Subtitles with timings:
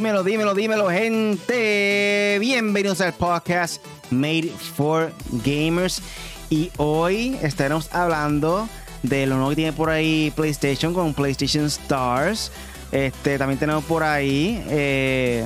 [0.00, 2.38] Dímelo, dímelo, dímelo, gente.
[2.40, 5.12] Bienvenidos al podcast Made for
[5.44, 6.00] Gamers.
[6.48, 8.66] Y hoy estaremos hablando
[9.02, 12.50] de lo nuevo que tiene por ahí PlayStation con PlayStation Stars.
[12.92, 15.44] Este, también tenemos por ahí eh,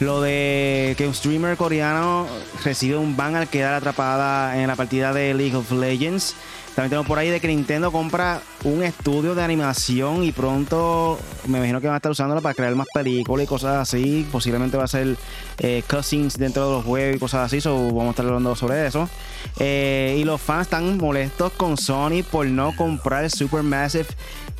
[0.00, 2.26] lo de que un streamer coreano
[2.64, 6.34] recibe un ban al quedar atrapada en la partida de League of Legends.
[6.78, 11.58] También tenemos por ahí de que Nintendo compra un estudio de animación y pronto me
[11.58, 14.28] imagino que van a estar usándolo para crear más películas y cosas así.
[14.30, 15.16] Posiblemente va a ser
[15.58, 17.68] eh, cutscenes dentro de los juegos y cosas así.
[17.68, 19.10] Vamos a estar hablando sobre eso.
[19.58, 24.06] Eh, y los fans están molestos con Sony por no comprar Supermassive,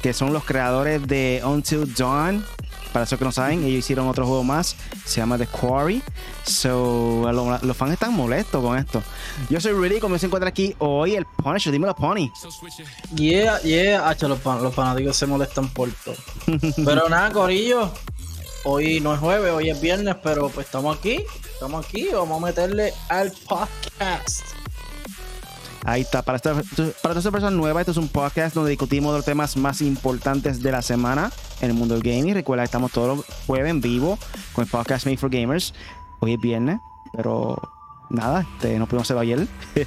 [0.03, 2.45] que son los creadores de Until Dawn.
[2.93, 4.75] Para esos que no saben, ellos hicieron otro juego más,
[5.05, 6.03] se llama The Quarry.
[6.45, 9.03] So, lo- los fans están molestos con esto.
[9.51, 12.31] Yo soy Rudy, como se encuentra aquí hoy, el Punisher, dímelo, Pony.
[13.15, 16.17] Yeah, yeah, los, fan- los fanáticos se molestan por todo.
[16.85, 17.93] Pero nada, Corillo.
[18.65, 21.23] Hoy no es jueves, hoy es viernes, pero pues estamos aquí.
[21.55, 24.43] Estamos aquí, vamos a meterle al podcast.
[25.85, 26.23] Ahí está.
[26.23, 29.81] Para, esta, para todas personas nuevas, esto es un podcast donde discutimos los temas más
[29.81, 32.35] importantes de la semana en el mundo del gaming.
[32.35, 34.19] Recuerda que estamos todos los jueves en vivo
[34.53, 35.75] con el podcast Made for Gamers.
[36.21, 36.81] Hoy es viernes,
[37.13, 37.57] pero
[38.11, 39.47] nada, este, no pudimos hacerlo ayer.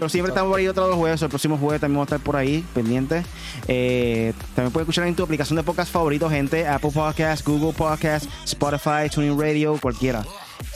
[0.00, 1.20] Pero siempre estamos por ahí otros dos jueves.
[1.20, 3.26] El próximo jueves también vamos a estar por ahí pendientes.
[3.68, 6.66] Eh, también puedes escuchar en tu aplicación de podcast favorito, gente.
[6.66, 10.24] Apple Podcast, Google Podcast, Spotify, Tuning Radio, cualquiera.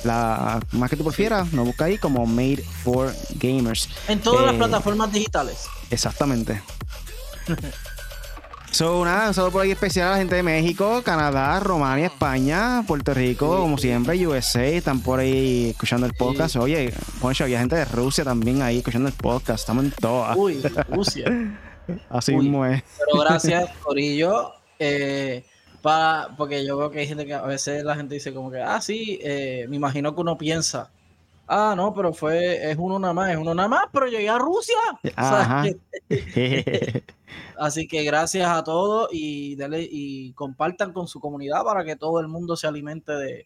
[0.04, 3.88] La más que tú prefieras, nos busca ahí como Made for Gamers.
[4.08, 5.66] En todas las Eh, plataformas digitales.
[5.90, 6.60] Exactamente.
[8.70, 12.82] So, nada, un saludo por ahí especial a la gente de México, Canadá, Romania, España,
[12.88, 16.56] Puerto Rico, como siempre, USA, están por ahí escuchando el podcast.
[16.56, 20.36] Oye, Poncho, había gente de Rusia también ahí escuchando el podcast, estamos en todas.
[20.36, 21.24] Uy, Rusia.
[22.10, 22.42] Así uy.
[22.42, 22.82] mismo es.
[22.98, 24.54] Pero gracias, Corillo.
[24.80, 25.44] Eh,
[25.84, 28.58] para, porque yo veo que hay gente que a veces la gente dice como que,
[28.58, 30.90] ah, sí, eh, me imagino que uno piensa,
[31.46, 34.38] ah, no, pero fue, es uno nada más, es uno nada más, pero llegué a
[34.38, 34.76] Rusia.
[37.58, 42.18] Así que gracias a todos y, dele- y compartan con su comunidad para que todo
[42.18, 43.44] el mundo se alimente de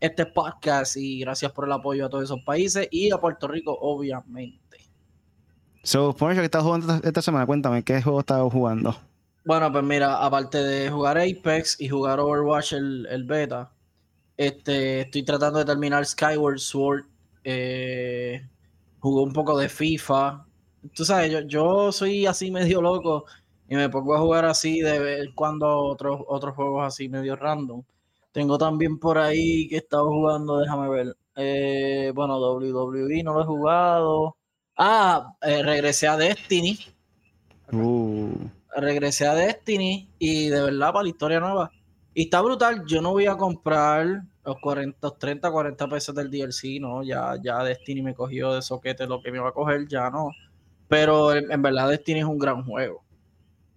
[0.00, 3.76] este podcast y gracias por el apoyo a todos esos países y a Puerto Rico,
[3.78, 4.78] obviamente.
[5.82, 7.44] so, ¿qué estás jugando esta, esta semana?
[7.44, 8.96] Cuéntame, ¿qué juego estás jugando?
[9.44, 13.70] Bueno, pues mira, aparte de jugar Apex y jugar Overwatch el, el beta,
[14.36, 17.04] este, estoy tratando de terminar Skyward Sword.
[17.44, 18.42] Eh,
[19.00, 20.46] jugué un poco de FIFA.
[20.94, 23.26] Tú sabes, yo, yo soy así medio loco
[23.68, 27.82] y me pongo a jugar así de vez cuando otros, otros juegos así medio random.
[28.32, 31.16] Tengo también por ahí que he estado jugando, déjame ver.
[31.36, 34.36] Eh, bueno, WWE no lo he jugado.
[34.76, 36.78] Ah, eh, regresé a Destiny
[37.72, 38.03] Uh,
[38.76, 41.70] regresé a Destiny y de verdad para la historia nueva.
[42.14, 46.30] Y está brutal, yo no voy a comprar los 40, los 30, 40 pesos del
[46.30, 49.88] DLC, no, ya, ya Destiny me cogió de soquete lo que me va a coger,
[49.88, 50.30] ya no.
[50.88, 53.02] Pero en, en verdad Destiny es un gran juego.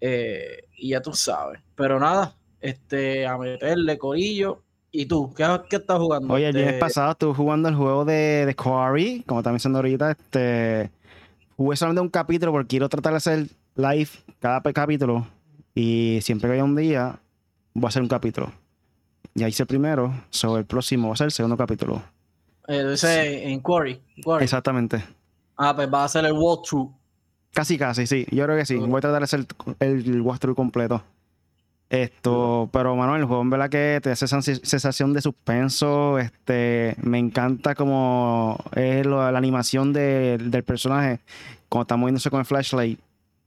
[0.01, 1.61] Eh, y ya tú sabes.
[1.75, 4.63] Pero nada, este, a meterle corillo.
[4.91, 5.33] ¿Y tú?
[5.35, 6.33] ¿Qué, qué estás jugando?
[6.33, 9.79] Oye, el Este, viernes pasado estuve jugando el juego de, de Quarry, como también diciendo
[9.79, 10.91] ahorita, este,
[11.55, 13.47] jugué solamente un capítulo porque quiero tratar de hacer
[13.77, 15.27] live cada capítulo
[15.73, 17.19] y siempre que haya un día
[17.73, 18.51] voy a hacer un capítulo.
[19.35, 22.01] Ya hice el primero, sobre el próximo va a ser el segundo capítulo.
[22.67, 24.01] eh, ese en Quarry.
[24.23, 24.43] Quarry.
[24.43, 25.03] Exactamente.
[25.57, 26.91] Ah, pues va a ser el walkthrough.
[27.53, 28.25] Casi, casi, sí.
[28.31, 28.75] Yo creo que sí.
[28.75, 29.45] Voy a tratar de hacer
[29.79, 31.03] el, el walkthrough completo.
[31.89, 36.19] Esto, pero Manuel, el juego en verdad que te hace esa sensación de suspenso.
[36.19, 41.19] Este, me encanta como es lo- la animación de- del personaje
[41.69, 42.99] cuando está moviéndose con el flashlight.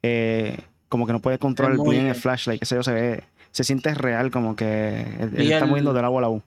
[0.03, 2.23] Eh, como que no puede controlar muy bien el bien.
[2.23, 2.61] flashlight.
[2.61, 6.27] Que se, se ve, se siente real, como que él, está moviendo de la bola
[6.27, 6.43] a U.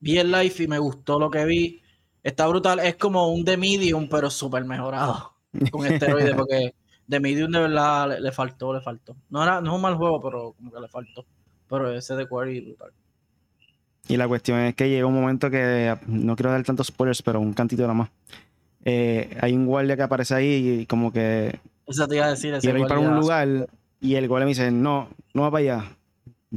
[0.00, 1.82] vi el live y me gustó lo que vi.
[2.22, 2.80] Está brutal.
[2.80, 5.34] Es como un The Medium, pero súper mejorado.
[5.70, 6.74] Con esteroides, porque
[7.08, 9.16] The Medium de verdad le, le faltó, le faltó.
[9.30, 11.24] No, era, no es un mal juego, pero como que le faltó.
[11.68, 12.92] Pero ese de Quarry brutal.
[14.08, 17.40] Y la cuestión es que llega un momento que no quiero dar tantos spoilers, pero
[17.40, 18.10] un cantito nada más.
[18.84, 21.58] Eh, hay un guardia que aparece ahí y como que
[21.88, 22.52] Esa te iba a decir.
[22.54, 23.68] Ese quiero ir para un lugar
[24.00, 25.96] y el guardia me dice, no, no va para allá.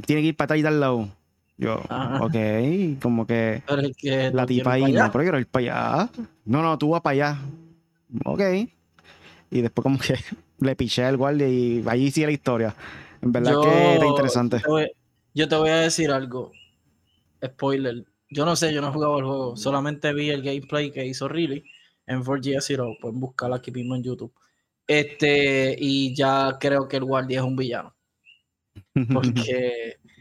[0.05, 1.09] Tiene que ir para atrás y al lado.
[1.57, 2.23] Yo, Ajá.
[2.25, 5.11] ok, como que Pero es que la tipa ahí, no, allá.
[5.11, 6.09] pero quiero ir para allá.
[6.45, 7.41] No, no, tú vas para allá.
[8.25, 8.41] Ok.
[9.51, 10.15] Y después como que
[10.59, 12.75] le piché al guardia y ahí sigue la historia.
[13.21, 14.59] En verdad Yo- que interesante.
[14.59, 14.91] Te voy-
[15.33, 16.51] yo te voy a decir algo.
[17.45, 18.05] Spoiler.
[18.29, 19.57] Yo no sé, yo no he jugado el juego.
[19.57, 21.63] Solamente vi el gameplay que hizo Riley
[22.07, 22.95] en 4G Zero.
[22.99, 24.31] Pueden buscarlo aquí mismo en YouTube.
[24.99, 27.95] Este, y ya creo que el guardia es un villano.
[29.13, 29.97] Porque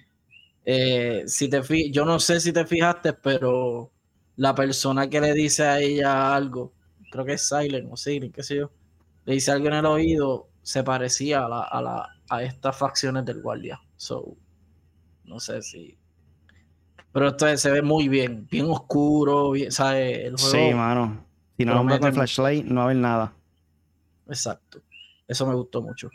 [0.64, 3.90] Eh, si te yo no sé si te fijaste, pero
[4.36, 6.72] la persona que le dice a ella algo,
[7.10, 8.70] creo que es Silent o Silent, qué sé yo,
[9.24, 13.24] le dice algo en el oído, se parecía a, la, a, la, a estas facciones
[13.24, 13.80] del guardia.
[13.96, 14.36] So,
[15.24, 15.96] no sé si.
[17.12, 20.32] Pero esto se ve muy bien, bien oscuro, bien, ¿sabes?
[20.36, 21.26] sí, mano.
[21.56, 23.32] Si no lo el flashlight, no va a haber nada.
[24.30, 24.80] Exacto.
[25.28, 26.10] Eso me gustó mucho.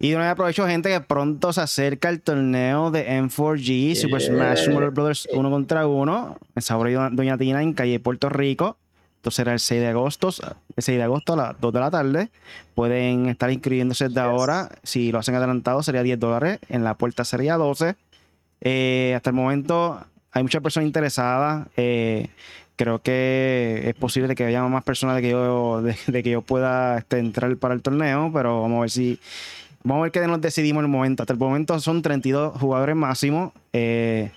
[0.00, 4.68] Y de nuevo aprovecho, gente, que pronto se acerca el torneo de M4G Super Smash
[4.68, 5.28] Bros.
[5.32, 8.76] 1 contra 1 en Sabor Doña Tina en calle Puerto Rico.
[9.16, 10.28] Esto será el 6 de agosto,
[10.76, 12.30] el 6 de agosto a las 2 de la tarde.
[12.76, 14.70] Pueden estar inscribiéndose de ahora.
[14.84, 16.60] Si lo hacen adelantado, sería 10 dólares.
[16.68, 17.96] En la puerta sería 12.
[18.60, 20.00] Eh, hasta el momento
[20.30, 21.66] hay muchas personas interesadas.
[21.76, 22.28] Eh,
[22.78, 26.98] creo que es posible que haya más personas de que yo, de, que yo pueda
[26.98, 29.20] este, entrar para el torneo, pero vamos a ver si
[29.84, 31.22] Vamos a ver qué nos decidimos en el momento.
[31.22, 33.52] Hasta el momento son 32 jugadores máximo.
[33.72, 34.30] Eh,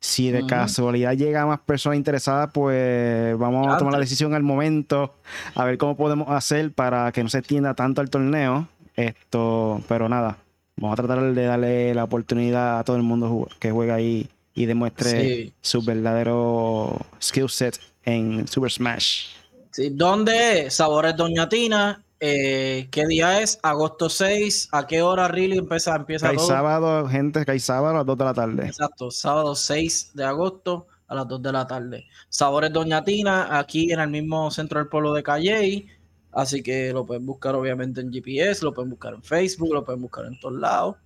[0.00, 5.14] si de casualidad llega más personas interesadas, pues vamos a tomar la decisión al momento,
[5.54, 8.68] a ver cómo podemos hacer para que no se extienda tanto el torneo.
[8.96, 10.36] Esto, pero nada,
[10.76, 14.66] vamos a tratar de darle la oportunidad a todo el mundo que juega ahí y
[14.66, 19.26] demuestre su verdadero skill set en Super Smash.
[19.72, 23.58] Sí, ¿dónde Sabores Doña Tina eh, ¿Qué día es?
[23.62, 24.70] Agosto 6.
[24.72, 28.16] ¿A qué hora really empieza, empieza hay sábado, gente, que hay sábado a las 2
[28.16, 28.66] de la tarde.
[28.66, 32.06] Exacto, sábado 6 de agosto a las 2 de la tarde.
[32.30, 35.86] Sabores Doña Tina, aquí en el mismo centro del pueblo de Calle.
[36.32, 40.00] Así que lo pueden buscar obviamente en GPS, lo pueden buscar en Facebook, lo pueden
[40.00, 40.96] buscar en todos lados.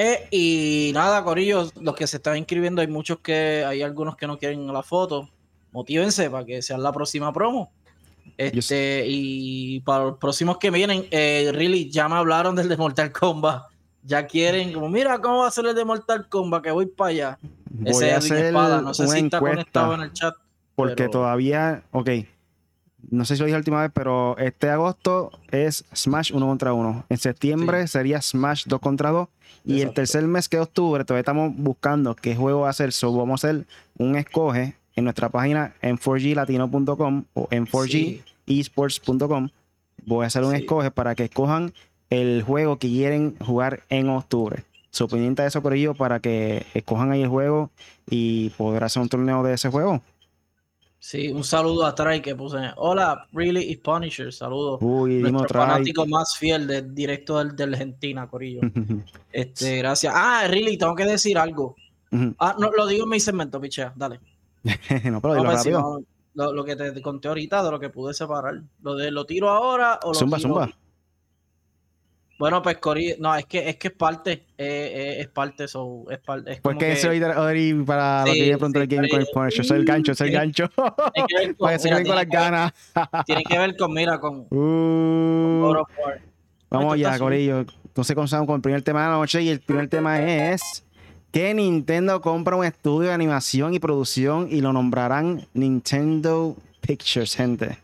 [0.00, 4.28] Eh, y nada, Corillo, los que se están inscribiendo, hay muchos que, hay algunos que
[4.28, 5.28] no quieren la foto.
[5.72, 7.72] Motívense para que sea la próxima promo.
[8.36, 13.10] Este, y para los próximos que vienen, eh, really, ya me hablaron del de Mortal
[13.10, 13.64] Kombat.
[14.04, 17.10] Ya quieren, como, mira cómo va a ser el de Mortal Kombat, que voy para
[17.10, 17.38] allá.
[17.68, 18.80] Voy Ese a hacer espada.
[18.80, 20.34] No sé si está conectado en el chat.
[20.76, 22.10] Porque todavía, ok,
[23.10, 26.72] no sé si lo dije la última vez, pero este agosto es Smash 1 contra
[26.72, 27.06] 1.
[27.08, 29.28] En septiembre sería Smash 2 contra 2.
[29.64, 32.92] Y el tercer mes que es octubre, todavía estamos buscando qué juego va a hacer.
[32.92, 33.66] So, vamos a hacer
[33.98, 39.50] un escoge en nuestra página en 4glatino.com o en 4gesports.com.
[40.06, 41.72] Voy a hacer un escoge para que escojan
[42.10, 44.64] el juego que quieren jugar en octubre.
[44.90, 47.70] Su opinión de eso por ello para que escojan ahí el juego
[48.08, 50.02] y poder hacer un torneo de ese juego.
[51.00, 52.58] Sí, un saludo a Try que puse.
[52.76, 54.32] Hola, Really is Punisher.
[54.32, 54.80] Saludos.
[54.82, 58.60] Uy, Nuestro fanático más fiel del directo del, de Argentina, Corillo.
[59.32, 60.12] este, gracias.
[60.16, 61.76] Ah, Really, tengo que decir algo.
[62.38, 63.92] Ah, no, lo digo en mi segmento, pichea.
[63.94, 64.20] Dale.
[65.04, 65.68] no, pero pues,
[66.34, 68.60] lo, que te conté ahorita de lo que pude separar.
[68.82, 70.48] Lo de lo tiro ahora o lo zumba, tiro...
[70.48, 70.78] Zumba.
[72.38, 76.04] Bueno, pues Cori, no, es que es que es parte, eh, eh, es parte, eso
[76.08, 76.52] es parte.
[76.52, 79.64] Es pues que, soy Ori para lo que viene pronto el Game con el Punisher.
[79.64, 80.68] Soy el gancho, soy el gancho.
[80.68, 82.72] para que se queden con las ganas.
[83.26, 84.46] tiene que ver con, mira, con.
[84.58, 85.74] Uh,
[86.70, 87.64] vamos ya, Corillo.
[87.84, 90.84] Entonces comenzamos con el primer tema de la noche y el primer tema es
[91.32, 97.78] que Nintendo compra un estudio de animación y producción y lo nombrarán Nintendo Pictures, gente.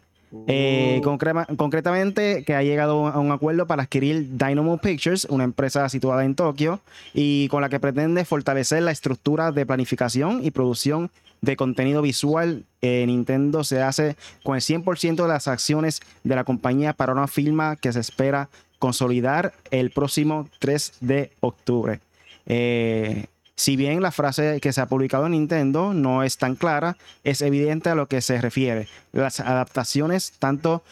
[0.47, 1.57] Eh, uh.
[1.57, 6.35] concretamente, que ha llegado a un acuerdo para adquirir Dynamo Pictures, una empresa situada en
[6.35, 6.81] Tokio,
[7.13, 11.11] y con la que pretende fortalecer la estructura de planificación y producción
[11.41, 12.65] de contenido visual.
[12.83, 17.27] Eh, Nintendo se hace con el 100% de las acciones de la compañía para una
[17.27, 18.49] firma que se espera
[18.79, 22.01] consolidar el próximo 3 de octubre.
[22.47, 26.97] Eh, si bien la frase que se ha publicado en Nintendo no es tan clara,
[27.23, 28.89] es evidente a lo que se refiere.
[29.13, 30.83] Las adaptaciones, tanto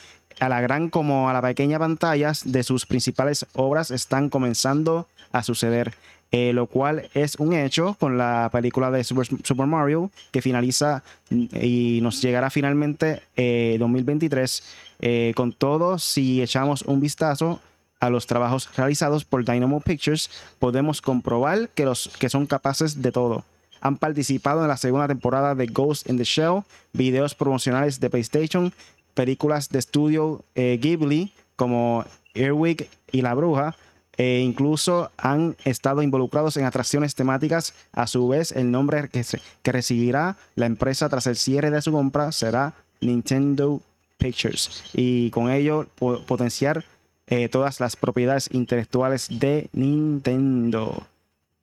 [0.41, 5.43] a la gran como a la pequeña pantalla de sus principales obras están comenzando a
[5.43, 5.95] suceder.
[6.35, 11.99] Eh, lo cual es un hecho con la película de Super, Mario que finaliza y
[12.01, 14.63] nos llegará finalmente eh, 2023.
[15.01, 17.61] Eh, con todo, si echamos un vistazo
[18.03, 20.29] a los trabajos realizados por Dynamo Pictures,
[20.59, 23.45] podemos comprobar que, los, que son capaces de todo.
[23.81, 28.73] Han participado en la segunda temporada de Ghost in the Shell, videos promocionales de PlayStation,
[29.15, 32.05] películas de estudio eh, Ghibli como
[32.35, 33.77] Earwig y La Bruja,
[34.17, 37.73] e incluso han estado involucrados en atracciones temáticas.
[37.93, 39.25] A su vez, el nombre que,
[39.63, 43.81] que recibirá la empresa tras el cierre de su compra será Nintendo
[44.19, 45.87] Pictures y con ello
[46.27, 46.85] potenciar
[47.27, 51.07] eh, todas las propiedades intelectuales de Nintendo.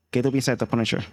[0.10, 1.06] ¿Qué tú piensas de esto, Punisher?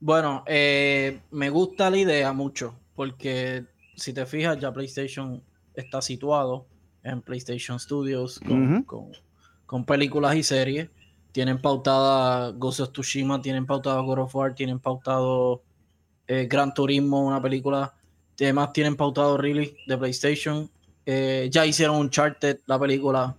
[0.00, 3.64] Bueno, eh, me gusta la idea mucho, porque
[3.96, 5.42] si te fijas, ya PlayStation
[5.74, 6.66] está situado
[7.02, 8.40] en PlayStation Studios
[9.66, 10.88] con, películas y series.
[11.32, 15.62] tienen pautada Ghost of Tsushima, tienen pautado God of War, tienen pautado
[16.26, 17.94] eh, Gran Turismo, una película.
[18.40, 20.70] Además, tienen pautado Really de PlayStation.
[21.04, 23.36] Eh, ya hicieron un Uncharted, la película.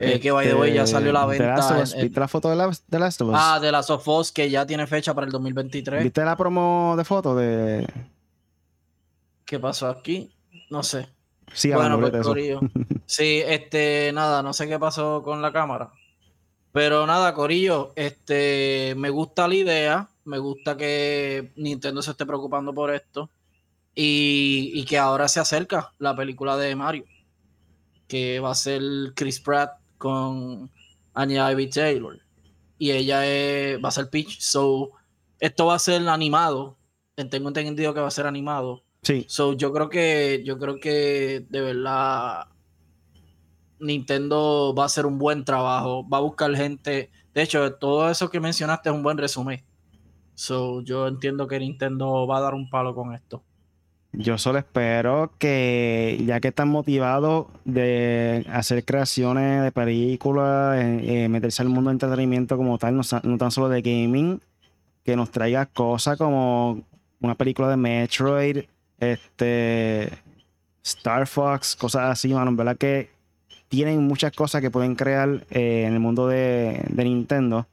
[0.00, 1.78] Eh, que by the way ya salió la Este, The venta.
[1.82, 3.34] Us, en- ¿Viste la foto de, la, de Last of Us?
[3.36, 6.04] ah, de Last of Us, que ya tiene fecha para el 2023.
[6.04, 7.86] ¿Viste la promo de foto de...
[9.44, 10.30] ¿Qué pasó aquí?
[10.70, 11.08] No sé.
[11.52, 12.26] Sí, bueno, pues.
[12.26, 12.60] Corillo.
[13.06, 15.90] Sí, este, nada, no sé qué pasó con la cámara.
[16.72, 22.74] Pero nada, Corillo, este, me gusta la idea, me gusta que Nintendo se esté preocupando
[22.74, 23.30] por esto
[23.94, 27.04] y, y que ahora se acerca la película de Mario,
[28.06, 28.82] que va a ser
[29.14, 30.70] Chris Pratt con
[31.14, 32.18] Anya Ivy Taylor
[32.78, 34.38] y ella es- va a ser Peach.
[34.40, 34.92] So,
[35.40, 36.76] esto va a ser animado,
[37.30, 38.82] tengo entendido que va a ser animado.
[39.02, 42.46] Sí, So, yo creo que, yo creo que de verdad
[43.80, 47.10] Nintendo va a hacer un buen trabajo, va a buscar gente.
[47.32, 49.64] De hecho, todo eso que mencionaste es un buen resumen.
[50.34, 53.44] So, yo entiendo que Nintendo va a dar un palo con esto.
[54.12, 61.28] Yo solo espero que ya que están motivados de hacer creaciones de películas, eh, eh,
[61.28, 64.40] meterse al mundo de entretenimiento como tal, no, tan solo de gaming,
[65.04, 66.82] que nos traiga cosas como
[67.20, 68.64] una película de Metroid,
[68.98, 70.10] este
[70.82, 73.10] Star Fox, cosas así, mano, verdad que
[73.68, 77.66] tienen muchas cosas que pueden crear eh, en el mundo de Nintendo.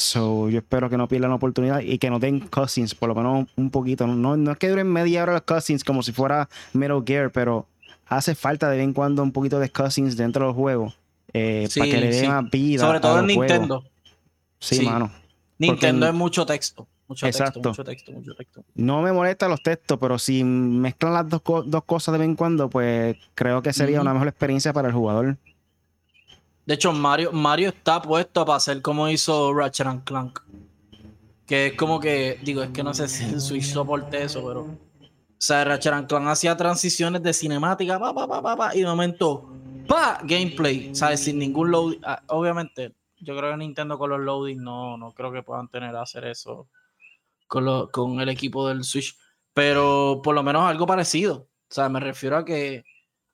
[0.00, 3.14] So, yo espero que no pierdan la oportunidad y que no den cutscenes, por lo
[3.14, 4.06] menos un poquito.
[4.06, 7.66] No, no es que duren media hora los cutscenes como si fuera Metal Gear, pero
[8.06, 10.94] hace falta de vez en cuando un poquito de cutscenes dentro del juego.
[11.34, 12.26] eh, Sí, para que le dé sí.
[12.26, 12.80] más vida.
[12.86, 13.26] Sobre todo en.
[13.26, 13.84] Nintendo.
[14.58, 14.84] Sí, Sí.
[14.86, 15.12] mano.
[15.58, 16.88] Nintendo Porque- es mucho texto.
[17.06, 17.60] Mucho Exacto.
[17.60, 18.62] texto, mucho texto, mucho texto.
[18.74, 22.24] No me molestan los textos, pero si mezclan las dos, co- dos cosas de vez
[22.28, 25.36] en cuando, pues creo que sería una mejor experiencia para el jugador.
[26.66, 30.38] De hecho, Mario, Mario está puesto para hacer como hizo Ratchet and Clank.
[31.46, 34.60] Que es como que, digo, es que no sé si el Switch soporte eso, pero.
[34.62, 38.80] O sea, Ratchet and Clank hacía transiciones de cinemática, pa, pa, pa, pa, pa, y
[38.80, 39.48] de momento,
[39.88, 41.20] pa, gameplay, ¿sabes?
[41.24, 41.94] Sin ningún load.
[42.04, 45.96] ah, Obviamente, yo creo que Nintendo con los loading no, no creo que puedan tener
[45.96, 46.68] a hacer eso
[47.48, 49.16] con, lo- con el equipo del Switch.
[49.54, 51.48] Pero por lo menos algo parecido.
[51.68, 52.84] O sea, me refiero a que,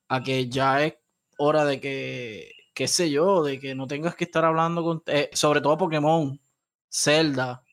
[0.07, 0.95] a que ya es
[1.37, 5.31] hora de que, qué sé yo, de que no tengas que estar hablando con, eh,
[5.33, 6.39] sobre todo Pokémon,
[6.87, 7.63] Zelda,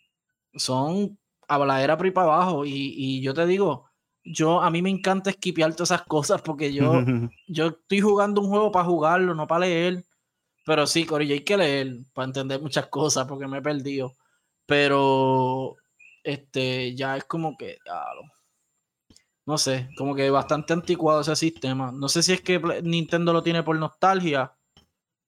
[0.55, 2.65] son habladera ahí para abajo.
[2.65, 3.91] Y, y yo te digo,
[4.25, 7.05] yo a mí me encanta esquipear todas esas cosas porque yo,
[7.49, 10.07] yo estoy jugando un juego para jugarlo, no para leer.
[10.65, 14.15] Pero sí, Corillo, hay que leer para entender muchas cosas porque me he perdido.
[14.65, 15.77] Pero
[16.23, 17.77] este ya es como que
[19.45, 21.93] no sé, como que bastante anticuado ese sistema.
[21.93, 24.55] No sé si es que Nintendo lo tiene por nostalgia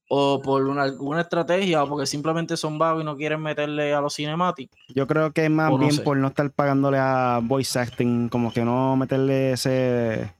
[0.08, 4.00] o por una, alguna estrategia o porque simplemente son vagos y no quieren meterle a
[4.00, 4.78] los cinemáticos.
[4.94, 6.02] Yo creo que es más no bien sé.
[6.02, 10.32] por no estar pagándole a voice acting, como que no meterle ese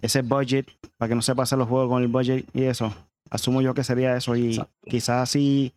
[0.00, 2.92] ese budget para que no se pasen los juegos con el budget y eso.
[3.30, 4.72] Asumo yo que sería eso y Exacto.
[4.88, 5.74] quizás así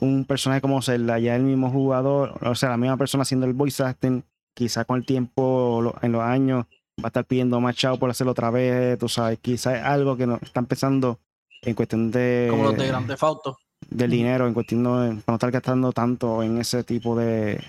[0.00, 3.52] un personaje como Zelda, ya el mismo jugador, o sea, la misma persona haciendo el
[3.52, 4.22] voice acting,
[4.54, 6.64] quizás con el tiempo, lo- en los años,
[6.98, 10.16] va a estar pidiendo más chao por hacerlo otra vez, tú sabes, quizás es algo
[10.16, 11.18] que no está empezando
[11.62, 13.58] en cuestión de Como los de Grand Theft Auto.
[13.88, 14.88] del dinero, en cuestión de
[15.22, 17.62] para no estar gastando tanto en ese tipo de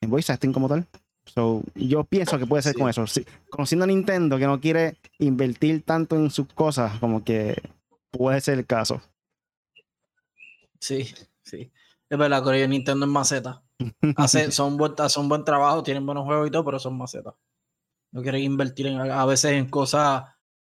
[0.00, 0.86] en voice acting como tal.
[1.26, 2.78] So, yo pienso que puede ser Sí.
[2.80, 3.04] con eso.
[3.48, 7.56] Conociendo a Nintendo que no quiere invertir tanto en sus cosas, como que
[8.10, 9.00] puede ser el caso.
[10.80, 11.08] Sí,
[11.42, 11.72] sí.
[12.10, 13.62] Es verdad, Corillo, Nintendo es maceta.
[14.16, 17.34] Hace, son, buen, hacen un buen trabajo, tienen buenos juegos y todo, pero son macetas.
[18.12, 20.24] No quieren invertir en, a veces en cosas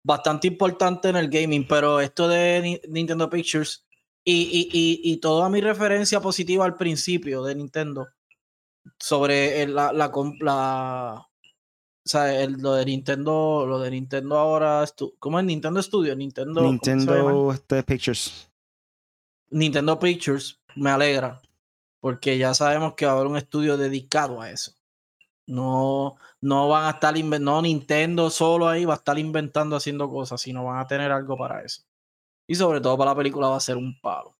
[0.04, 3.86] bastante importantes en el gaming, pero esto de Ni- Nintendo Pictures
[4.24, 8.08] y, y, y, y toda mi referencia positiva al principio de Nintendo
[9.00, 11.28] sobre la, la, la-
[12.06, 14.84] o sea, el- lo de Nintendo, lo de Nintendo ahora,
[15.20, 16.16] ¿cómo es Nintendo Studio?
[16.16, 16.62] Nintendo.
[16.62, 18.50] Nintendo este, Pictures.
[19.52, 21.42] Nintendo Pictures me alegra
[22.02, 24.74] porque ya sabemos que va a haber un estudio dedicado a eso.
[25.46, 30.10] No, no van a estar inven- no Nintendo solo ahí va a estar inventando haciendo
[30.10, 31.84] cosas, sino van a tener algo para eso.
[32.48, 34.36] Y sobre todo para la película va a ser un palo.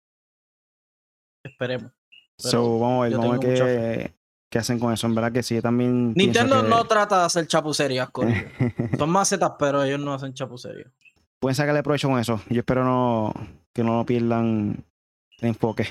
[1.44, 1.92] Esperemos.
[2.38, 4.16] So, vamos a ver, vamos a ver
[4.50, 5.08] qué, hacen con eso.
[5.08, 6.14] En verdad que sí, yo también.
[6.14, 8.52] Nintendo que no trata de hacer chapucerías con ellos.
[8.98, 10.92] Son macetas, pero ellos no hacen chapucerías.
[11.40, 12.40] pueden sacarle provecho con eso.
[12.50, 13.34] Yo espero no
[13.74, 14.86] que no pierdan
[15.40, 15.88] el enfoque.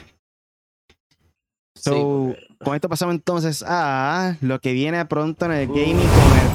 [1.82, 6.08] So, con esto pasamos entonces a lo que viene pronto en el gaming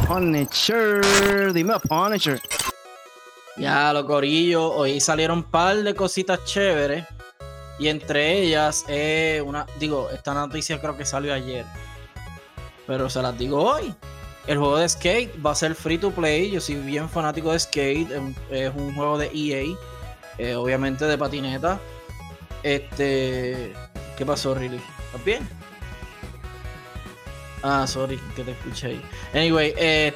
[0.08, 1.52] con el Punisher.
[1.52, 2.40] Dime, Punisher.
[3.58, 7.06] Ya, los corillos, hoy salieron un par de cositas chéveres.
[7.78, 11.66] Y entre ellas, eh, una, digo, esta noticia creo que salió ayer.
[12.86, 13.94] Pero se las digo hoy.
[14.48, 16.52] El juego de skate va a ser free to play.
[16.52, 18.10] Yo soy bien fanático de skate.
[18.50, 19.76] Es un juego de EA.
[20.38, 21.82] Eh, obviamente de patineta.
[22.64, 23.74] Este.
[24.18, 24.80] ¿Qué pasó, Riley?
[25.18, 25.50] ¿Estás bien?
[27.64, 29.02] Ah, sorry, que te escuché ahí.
[29.34, 30.14] Anyway, eh,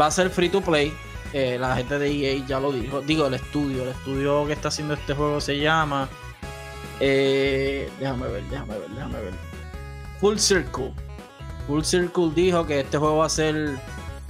[0.00, 0.92] va a ser free to play.
[1.32, 3.02] Eh, la gente de EA ya lo dijo.
[3.02, 3.82] Digo, el estudio.
[3.82, 6.08] El estudio que está haciendo este juego se llama.
[6.98, 9.34] déjame ver, déjame ver, déjame ver.
[10.20, 10.94] Full Circle.
[11.66, 13.78] Full Circle dijo que este juego va a ser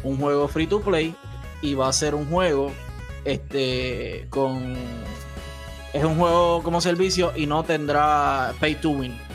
[0.02, 1.14] un juego free to play
[1.62, 2.72] y va a ser un juego
[3.24, 4.74] este con
[5.92, 9.29] es un juego como servicio y no tendrá pay to win.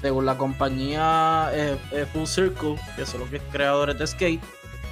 [0.00, 4.42] Según la compañía eh, eh, Full Circle, que son los creadores de Skate,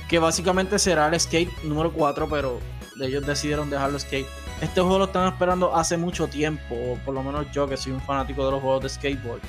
[0.08, 2.60] que básicamente será el Skate número 4, pero
[3.00, 4.26] ellos decidieron dejarlo Skate.
[4.60, 8.00] Este juego lo están esperando hace mucho tiempo, por lo menos yo que soy un
[8.00, 9.40] fanático de los juegos de skateboard.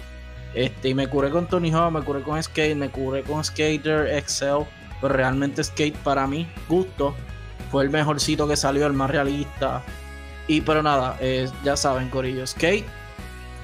[0.54, 4.08] Este, y me curé con Tony Hawk, me curé con Skate, me curé con Skater,
[4.08, 4.66] Excel.
[5.02, 7.14] Pero realmente Skate para mí, gusto,
[7.70, 9.84] fue el mejorcito que salió, el más realista.
[10.48, 12.86] Y pero nada, eh, ya saben, Corillo, Skate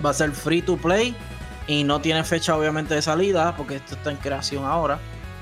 [0.04, 1.16] va a ser free to play.
[1.68, 5.00] Y no tiene fecha obviamente de salida, porque esto está en creación ahora.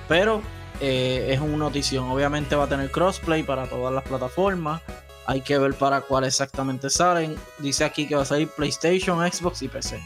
[0.07, 0.41] Pero
[0.81, 2.09] eh, es una notición.
[2.09, 4.81] Obviamente va a tener crossplay para todas las plataformas.
[5.25, 7.35] Hay que ver para cuál exactamente salen.
[7.59, 9.99] Dice aquí que va a salir PlayStation, Xbox y PC.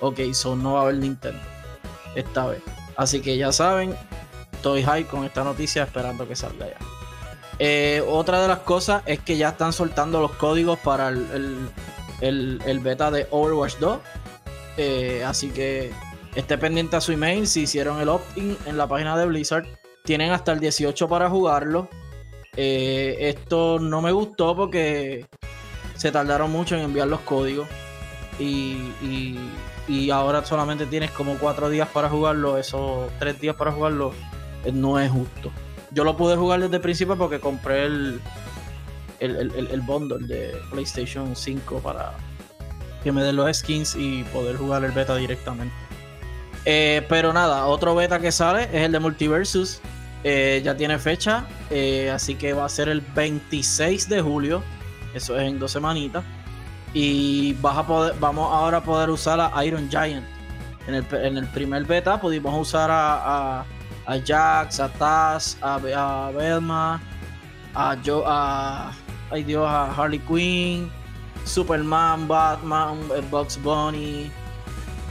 [0.00, 1.40] Ok, so no va a haber Nintendo
[2.14, 2.62] esta vez.
[2.96, 3.94] Así que ya saben,
[4.52, 6.76] estoy high con esta noticia esperando que salga ya.
[7.58, 13.10] Eh, otra de las cosas es que ya están soltando los códigos para el, beta
[13.10, 13.98] de Overwatch 2.
[14.82, 15.90] Eh, así que
[16.34, 17.46] esté pendiente a su email.
[17.46, 19.66] Si hicieron el opt-in en la página de Blizzard,
[20.04, 21.90] tienen hasta el 18 para jugarlo.
[22.56, 25.26] Eh, esto no me gustó porque
[25.96, 27.68] se tardaron mucho en enviar los códigos.
[28.38, 29.38] y,
[30.10, 34.14] ahora solamente tienes como cuatro días para jugarlo, esos tres días para jugarlo,
[34.64, 35.52] eh, no es justo.
[35.90, 38.20] Yo lo pude jugar desde el principio porque compré el,
[39.18, 42.14] el, el, bundle de PlayStation 5 para
[43.02, 45.74] que me den los skins y poder jugar el beta directamente.
[46.64, 49.80] Eh, pero nada, otro beta que sale es el de Multiversus.
[50.22, 51.46] Eh, ya tiene fecha,
[52.12, 54.62] así que va a ser el 26 de julio.
[55.14, 56.24] Eso es en dos semanitas.
[56.92, 60.26] Y vas a poder, vamos ahora a poder usar a Iron Giant.
[60.86, 63.64] En el, primer beta pudimos usar a, a,
[64.06, 67.00] a Jax, a Taz, a, Velma,
[67.74, 68.92] a, a,
[69.30, 70.90] ay Dios, a Harley Quinn,
[71.44, 72.98] Superman, Batman,
[73.30, 74.30] Bugs Bunny,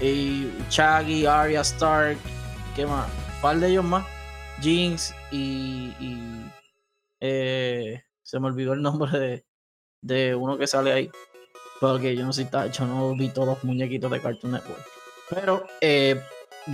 [0.02, 2.18] y Chaggy, Arya Stark,
[2.76, 3.08] ¿qué más?
[3.36, 4.06] Un par de ellos más.
[4.62, 6.52] Jinx y, y
[7.20, 9.46] eh, se me olvidó el nombre de,
[10.02, 11.12] de uno que sale ahí.
[11.80, 14.86] Porque yo no sé yo no vi todos los muñequitos de Cartoon Network.
[15.30, 16.22] Pero eh,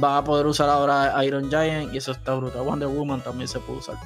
[0.04, 2.64] va a poder usar ahora Iron Giant y eso está brutal.
[2.64, 3.98] Wonder Woman también se puede usar.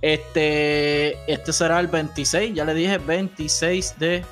[0.00, 4.24] Este, este será el 26, ya le dije, 26 de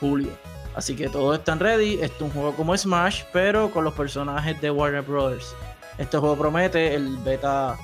[0.00, 0.30] julio.
[0.74, 1.94] Así que todos están ready.
[1.94, 5.54] Este es un juego como Smash, pero con los personajes de Warner Brothers.
[5.98, 7.76] Este juego promete, el beta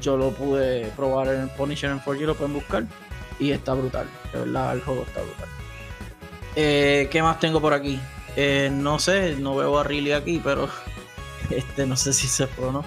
[0.00, 2.84] yo lo pude probar en Punisher en 4G, lo pueden buscar.
[3.38, 5.48] Y está brutal, de verdad el juego está brutal.
[6.56, 8.00] Eh, ¿Qué más tengo por aquí?
[8.34, 10.68] Eh, no sé, no veo a Riley aquí, pero
[11.50, 12.84] este no sé si se fue o no.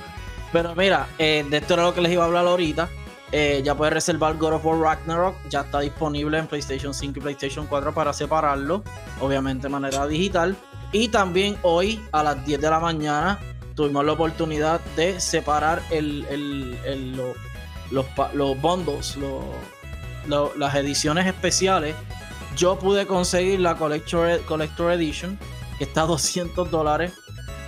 [0.51, 2.89] Pero mira, eh, de esto era lo que les iba a hablar ahorita.
[3.31, 5.35] Ya puedes reservar God of War Ragnarok.
[5.49, 8.83] Ya está disponible en PlayStation 5 y PlayStation 4 para separarlo.
[9.19, 10.55] Obviamente de manera digital.
[10.91, 13.39] Y también hoy a las 10 de la mañana
[13.75, 16.25] tuvimos la oportunidad de separar el,
[17.91, 19.17] los, los, bundles,
[20.27, 21.95] las ediciones especiales
[22.55, 25.39] yo pude conseguir la Collector, Collector Edition,
[25.77, 27.13] que está a 200 dólares.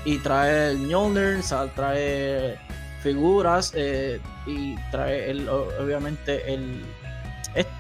[0.06, 1.42] Y trae el Mjolnir,
[1.76, 2.60] trae
[3.04, 6.84] figuras eh, y trae el, obviamente el
[7.54, 7.72] esto,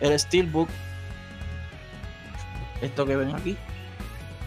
[0.00, 0.68] el Steelbook.
[2.80, 3.56] Esto que ven aquí.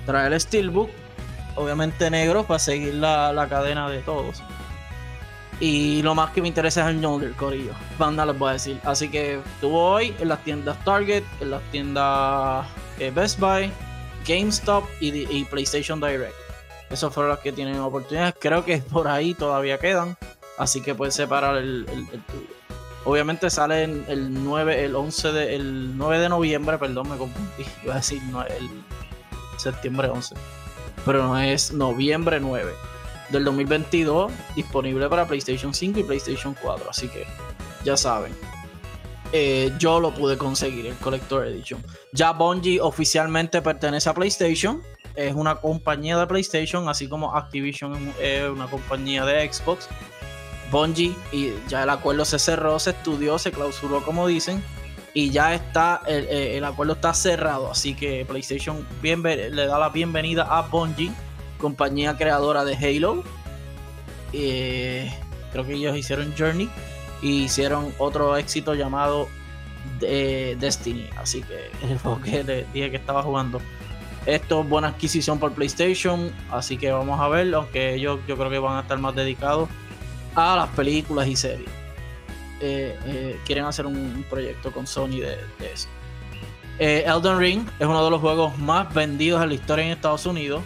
[0.05, 0.89] Trae el Steelbook,
[1.55, 4.43] obviamente negro, para seguir la, la cadena de todos.
[5.59, 7.73] Y lo más que me interesa es el Mjolnir, Corillo.
[7.97, 8.81] Banda les voy a decir.
[8.83, 12.65] Así que estuvo hoy en las tiendas Target, en las tiendas
[12.99, 13.71] eh, Best Buy,
[14.27, 16.42] GameStop y, PlayStation Direct.
[16.93, 18.35] Esos fueron los que tienen oportunidades.
[18.39, 20.15] Creo que por ahí todavía quedan.
[20.59, 22.47] Así que puedes separar el, tuyo.
[23.03, 27.65] Obviamente sale el 9, el 11 de, el 9 de noviembre, perdón, me confundí.
[27.83, 28.21] Iba a decir
[28.59, 28.69] el
[29.57, 30.35] septiembre 11.
[31.03, 32.71] Pero no es noviembre 9
[33.29, 36.91] del 2022 disponible para PlayStation 5 y PlayStation 4.
[36.91, 37.25] Así que
[37.83, 38.33] ya saben.
[39.31, 41.83] Eh, yo lo pude conseguir, el Collector Edition.
[42.11, 44.83] Ya Bungie oficialmente pertenece a PlayStation.
[45.15, 49.87] Es una compañía de PlayStation, así como Activision es una compañía de Xbox.
[50.71, 54.63] Bungie, y ya el acuerdo se cerró, se estudió, se clausuró, como dicen,
[55.13, 57.69] y ya está, el, el acuerdo está cerrado.
[57.69, 61.11] Así que PlayStation bien, le da la bienvenida a Bungie,
[61.59, 63.23] compañía creadora de Halo.
[64.33, 65.13] Eh,
[65.51, 66.67] creo que ellos hicieron Journey
[67.21, 69.27] y hicieron otro éxito llamado
[69.99, 71.07] de Destiny.
[71.17, 73.61] Así que el juego que dije que estaba jugando.
[74.25, 76.31] Esto es buena adquisición por PlayStation.
[76.51, 77.53] Así que vamos a ver.
[77.53, 79.69] Aunque ellos yo creo que van a estar más dedicados
[80.35, 81.69] a las películas y series.
[82.59, 85.37] Eh, eh, quieren hacer un, proyecto con Sony de,
[85.73, 85.87] eso.
[86.79, 90.25] Eh, Elden Ring es uno de los juegos más vendidos en la historia en Estados
[90.25, 90.63] Unidos.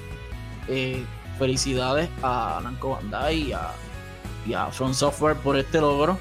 [1.40, 3.72] felicidades a Namco Bandai y a,
[4.46, 6.20] y a From Software por este logro.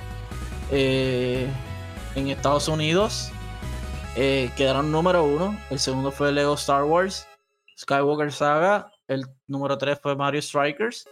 [0.71, 1.51] en
[2.15, 3.31] Estados Unidos
[4.17, 5.59] quedaron número uno.
[5.71, 7.27] El segundo fue Lego Star Wars,
[7.79, 8.91] Skywalker Saga.
[9.09, 11.07] El número tres fue Mario Strikers.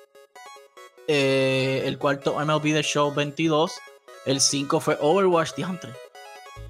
[1.07, 3.73] el cuarto MLB The Show 22.
[4.27, 5.93] El 5 fue Overwatch Diantre.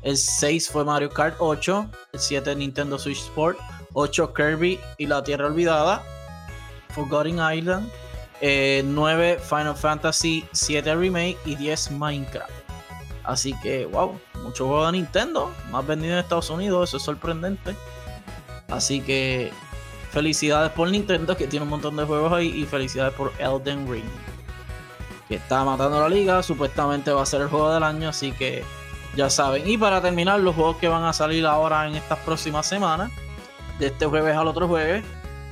[0.02, 1.88] El 6 fue Mario Kart 8.
[2.12, 3.58] El 7 Nintendo Switch Sport.
[3.92, 6.02] 8 Kirby y la Tierra Olvidada.
[6.90, 7.88] Forgotten Island.
[8.40, 12.63] 9 eh, Final Fantasy 7 Remake y 10 Minecraft.
[13.24, 15.50] Así que, wow, mucho juego de Nintendo.
[15.70, 17.74] Más vendido en Estados Unidos, eso es sorprendente.
[18.68, 19.52] Así que,
[20.10, 22.48] felicidades por Nintendo, que tiene un montón de juegos ahí.
[22.48, 24.04] Y felicidades por Elden Ring
[25.28, 26.42] que está matando la liga.
[26.42, 28.64] Supuestamente va a ser el juego del año, así que
[29.16, 29.68] ya saben.
[29.68, 33.10] Y para terminar, los juegos que van a salir ahora en estas próximas semanas,
[33.78, 35.04] de este jueves al otro jueves,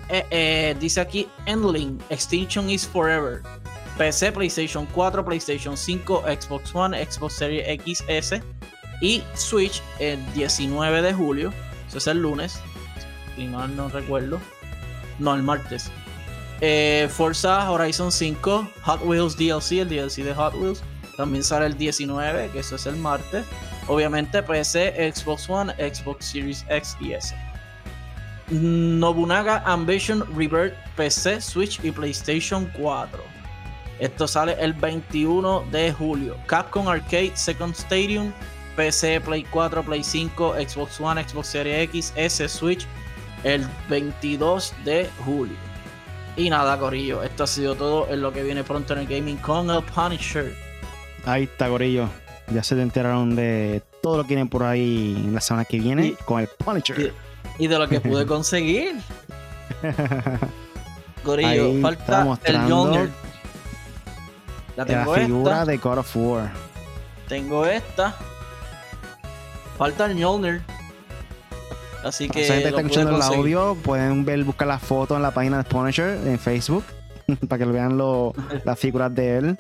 [0.09, 3.43] eh, eh, dice aquí Endling, Extinction is Forever.
[4.03, 8.41] PC, PlayStation 4, PlayStation 5, Xbox One, Xbox Series XS
[9.01, 11.53] y Switch el 19 de julio.
[11.87, 12.59] Eso es el lunes,
[13.37, 14.41] si mal no recuerdo.
[15.21, 15.89] No, el martes.
[16.61, 20.83] Eh, Forza Horizon 5, Hot Wheels DLC, el DLC de Hot Wheels,
[21.17, 23.45] también sale el 19, que eso es el martes.
[23.87, 27.33] Obviamente PC, Xbox One, Xbox Series X y S.
[28.51, 33.32] Nobunaga Ambition Rebirth PC, Switch y PlayStation 4.
[34.03, 36.37] Esto sale el 21 de julio.
[36.47, 38.33] Capcom Arcade Second Stadium,
[38.75, 42.85] PC, Play 4, Play 5, Xbox One, Xbox Series X, S, Switch,
[43.45, 45.55] el 22 de julio.
[46.37, 49.37] Y nada, Corillo, esto ha sido todo en lo que viene pronto en el gaming
[49.37, 50.53] con el Punisher.
[51.25, 52.09] Ahí está, Corillo.
[52.53, 55.79] Ya se te enteraron de todo lo que viene por ahí en la semana que
[55.79, 57.15] viene con el Punisher.
[57.57, 58.97] Y, de lo que pude conseguir.
[61.23, 63.32] Corillo, falta el Yonder.
[64.77, 66.51] La, tengo la figura de God of War.
[67.29, 68.15] Tengo esta.
[69.77, 70.63] Falta el Yonder.
[72.05, 72.45] Así que.
[72.45, 76.19] Si está escuchando el audio, pueden ver, buscar la foto en la página de Punisher
[76.27, 76.85] en Facebook
[77.49, 77.99] para que lo vean
[78.65, 79.59] las figuras de él.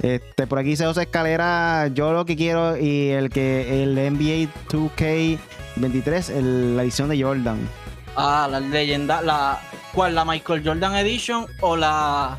[0.00, 4.52] Este, por aquí dice José Escalera, yo lo que quiero y el que el NBA
[4.68, 7.68] 2K23, la edición de Jordan.
[8.16, 9.60] Ah, la leyenda, la
[9.94, 10.14] ¿cuál?
[10.14, 12.36] La Michael Jordan Edition o la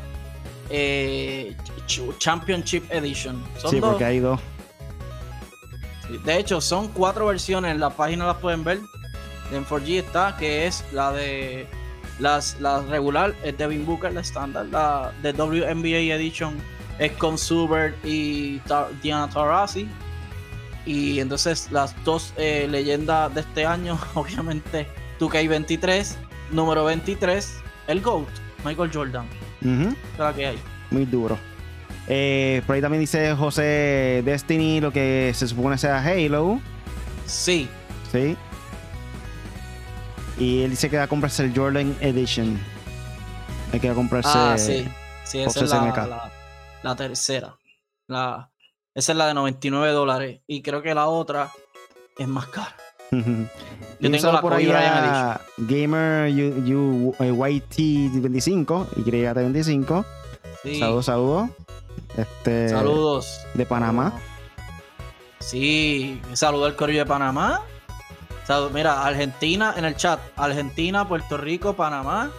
[0.70, 1.56] eh,
[2.18, 3.42] Championship Edition.
[3.68, 4.40] sí, porque hay dos.
[6.24, 7.72] De hecho, son cuatro versiones.
[7.72, 8.80] En la página las pueden ver
[9.52, 11.66] en 4G está, que es la de
[12.18, 16.60] las, la regular, es Devin Booker, la estándar, la de WNBA Edition
[16.98, 18.60] es con Subert y
[19.02, 19.88] Diana Taurasi.
[20.86, 24.86] Y entonces las dos eh, leyendas de este año, obviamente,
[25.18, 26.14] 2K23,
[26.50, 27.56] número 23,
[27.88, 28.28] el GOAT,
[28.64, 29.26] Michael Jordan.
[30.36, 30.58] Que hay.
[30.90, 31.38] Muy duro.
[32.06, 36.60] Eh, por ahí también dice José Destiny, lo que se supone sea Halo.
[37.26, 37.68] Sí.
[38.12, 38.36] Sí.
[40.38, 42.58] Y él dice que va a comprarse el Jordan Edition.
[43.72, 44.30] Hay que comprarse.
[44.32, 44.86] Ah, sí.
[45.24, 47.58] Sí, esa es la, tercera.
[48.06, 48.50] La,
[48.94, 50.40] esa es la de 99 dólares.
[50.46, 51.50] Y creo que la otra
[52.18, 52.76] es más cara.
[53.10, 60.04] Yo tengo la por ahí a Gamer YT25 y Creyate 25.
[60.62, 61.50] Saludos, saludos.
[62.16, 63.40] Este, saludos.
[63.54, 64.12] De Panamá.
[65.38, 67.60] Sí, saludo al Corillo de Panamá
[68.72, 72.30] mira, Argentina en el chat, Argentina, Puerto Rico, Panamá.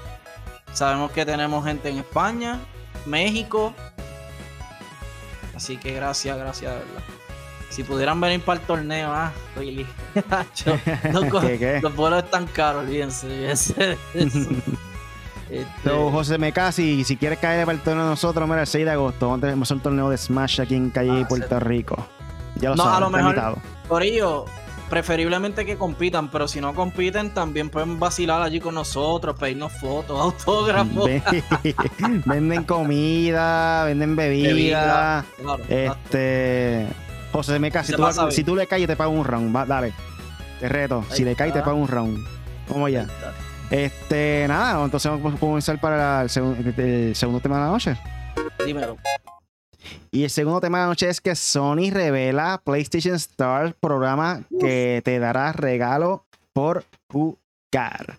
[0.74, 2.60] Sabemos que tenemos gente en España,
[3.06, 3.74] México.
[5.56, 7.15] Así que gracias, gracias, de verdad.
[7.76, 9.86] Si pudieran venir para el torneo, ah, really.
[11.82, 13.94] Los vuelos están caros, olvídense, olvídense
[15.50, 15.90] este...
[15.90, 19.28] José Mecasi, si quieres caer para el torneo de nosotros, mira, el 6 de agosto,
[19.28, 21.98] vamos a tener un torneo de Smash aquí en Calle, ah, Puerto Rico.
[22.56, 23.58] Ya lo no, sabes, a lo mejor,
[23.90, 24.46] por ello,
[24.90, 30.18] preferiblemente que compitan, pero si no compiten, también pueden vacilar allí con nosotros, pedirnos fotos,
[30.18, 31.10] autógrafos.
[32.26, 35.26] venden comida, venden bebida.
[35.68, 36.88] este.
[37.36, 37.94] José Meca, si,
[38.30, 39.68] si tú, le caes, te pago un round.
[39.68, 39.94] dale.
[40.62, 41.04] Te reto.
[41.10, 42.26] si le caes, te pago un round.
[42.70, 43.08] Vamos allá.
[43.70, 47.98] Este, nada, entonces vamos a comenzar para el, segundo tema de la noche.
[48.66, 48.98] Dímelo.
[50.12, 55.02] Y el segundo tema de la noche es que Sony revela PlayStation Star, programa que
[55.04, 58.18] te dará regalo por jugar.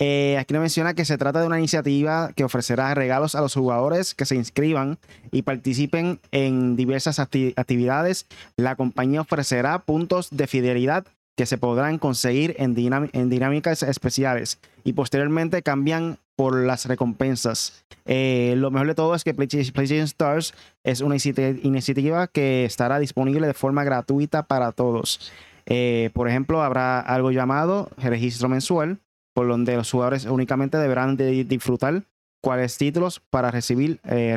[0.00, 3.54] Eh, aquí nos menciona que se trata de una iniciativa que ofrecerá regalos a los
[3.54, 4.98] jugadores que se inscriban
[5.30, 8.26] y participen en diversas actividades.
[8.56, 15.62] La compañía ofrecerá puntos de fidelidad que se podrán conseguir en, dinámicas especiales y posteriormente
[15.62, 17.84] cambian por las recompensas.
[18.06, 23.46] Eh, lo mejor de todo es que PlayStation Stars es una iniciativa que estará disponible
[23.46, 25.32] de forma gratuita para todos.
[25.66, 28.98] Eh, por ejemplo, habrá algo llamado registro mensual,
[29.34, 32.04] por donde los jugadores únicamente deberán de disfrutar
[32.42, 34.36] cuáles títulos para recibir eh,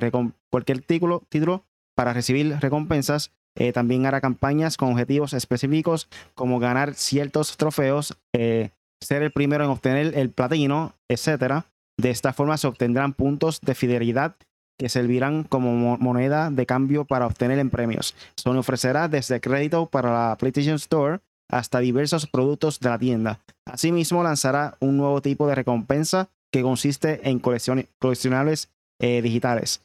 [0.49, 1.63] cualquier título, título
[1.95, 8.69] para recibir recompensas eh, también hará campañas con objetivos específicos como ganar ciertos trofeos, eh,
[9.01, 11.63] ser el primero en obtener el platino, etc.
[11.97, 14.35] De esta forma se obtendrán puntos de fidelidad
[14.77, 18.13] que servirán como moneda de cambio para obtener en premios.
[18.35, 23.39] Sony ofrecerá desde crédito para la PlayStation Store hasta diversos productos de la tienda.
[23.65, 29.81] Asimismo, lanzará un nuevo tipo de recompensa que consiste en coleccionables eh, digitales.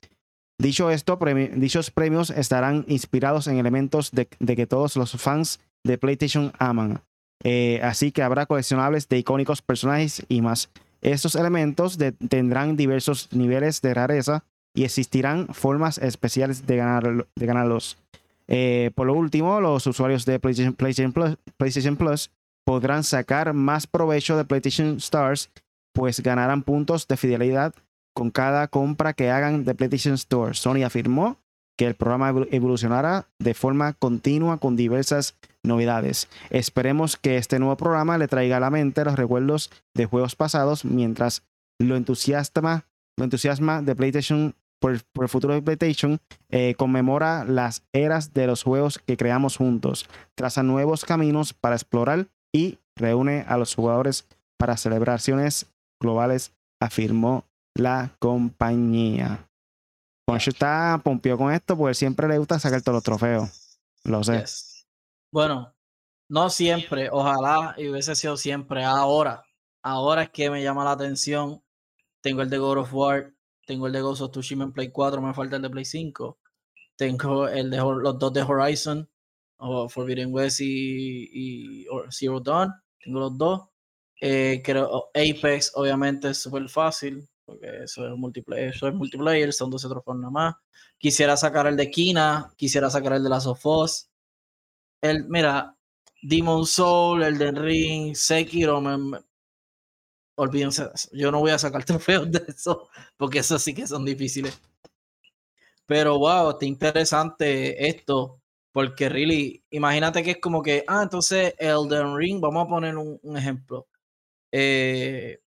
[0.58, 1.18] Dicho esto,
[1.56, 7.00] dichos premios estarán inspirados en elementos de, que todos los fans de PlayStation aman.
[7.42, 10.70] Eh, así que habrá coleccionables de icónicos personajes y más.
[11.00, 11.98] Estos elementos
[12.28, 16.76] tendrán diversos niveles de rareza y existirán formas especiales de,
[17.34, 17.98] de ganarlos.
[18.54, 22.30] Eh, por lo último, los usuarios de PlayStation Plus
[22.64, 25.50] podrán sacar más provecho de PlayStation Stars,
[25.94, 27.74] pues ganarán puntos de fidelidad
[28.14, 30.52] con cada compra que hagan de PlayStation Store.
[30.52, 31.38] Sony afirmó
[31.78, 36.28] que el programa evolucionará de forma continua con diversas novedades.
[36.50, 40.84] Esperemos que este nuevo programa le traiga a la mente los recuerdos de juegos pasados
[40.84, 41.42] mientras
[41.78, 42.84] lo entusiasma,
[43.16, 48.64] lo entusiasma de PlayStation por el, futuro de PlayStation eh, conmemora las eras de los
[48.64, 54.26] juegos que creamos juntos, traza nuevos caminos para explorar y reúne a los jugadores
[54.58, 57.44] para celebraciones globales, afirmó
[57.76, 59.48] la compañía.
[60.26, 63.78] Poncho está pompió con esto porque siempre le gusta sacar todos los trofeos.
[64.02, 64.44] Lo sé.
[65.32, 65.72] Bueno,
[66.28, 68.82] no siempre, ojalá y hubiese sido siempre.
[68.84, 69.44] Ahora,
[69.80, 71.62] ahora es que me llama la atención.
[72.20, 73.32] Tengo el de God of War,
[73.72, 76.38] tengo el de Ghost of Tsushima en Play 4, me falta el de Play 5.
[76.94, 79.08] Tengo el de los dos de Horizon,
[79.56, 82.70] o Forbidden West y, Zero Dawn.
[83.02, 83.62] Tengo los dos.
[84.20, 89.70] Eh, creo, Apex, obviamente, es súper fácil porque eso es multiplayer, eso es multiplayer, son
[89.70, 90.54] 12 trofeos nada más.
[90.98, 94.08] Quisiera sacar el de Kina, quisiera sacar el de las of Us.
[95.00, 95.76] El, mira,
[96.22, 98.82] Demon Soul, el de Ring, Sekiro,
[100.36, 101.08] olvídense de eso.
[101.12, 104.60] Yo no voy a sacar trofeos de eso, porque eso sí que son difíciles.
[105.86, 108.40] Pero wow, está interesante esto,
[108.72, 113.18] porque really, imagínate que es como que, ah, entonces Elden Ring, vamos a poner un,
[113.22, 113.88] un ejemplo.
[114.52, 115.42] Eh,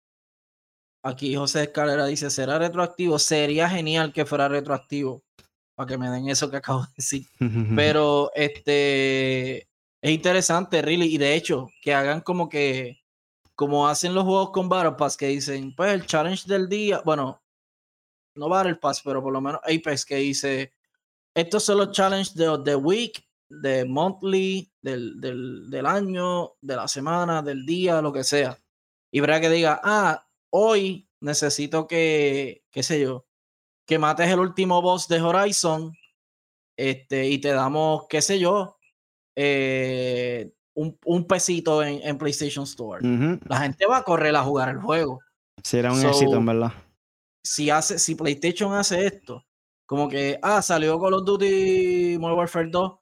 [1.04, 3.18] Aquí José Escalera dice, ¿será retroactivo?
[3.18, 5.24] Sería genial que fuera retroactivo,
[5.74, 7.26] para que me den eso que acabo de decir.
[7.76, 9.62] Pero este
[10.00, 13.01] es interesante, really, y de hecho, que hagan como que,
[13.54, 17.42] como hacen los juegos con Battle Pass, que dicen, pues el challenge del día, bueno,
[18.34, 20.74] no Battle Pass, pero por lo menos Apex, que dice,
[21.34, 26.88] estos son los challenges de the week, de monthly, del, del, del año, de la
[26.88, 28.58] semana, del día, lo que sea.
[29.10, 33.26] Y verá que diga, ah, hoy necesito que, qué sé yo,
[33.86, 35.94] que mates el último boss de Horizon
[36.76, 38.78] este, y te damos, qué sé yo,
[39.36, 43.00] eh, un, pesito en, PlayStation Store.
[43.46, 45.20] La gente va a correr a jugar el juego.
[45.62, 46.72] Será un éxito, en verdad.
[47.44, 49.44] Si, hace, si PlayStation hace esto,
[49.86, 52.92] como que, ah, salió Call of Duty Modern Warfare 2,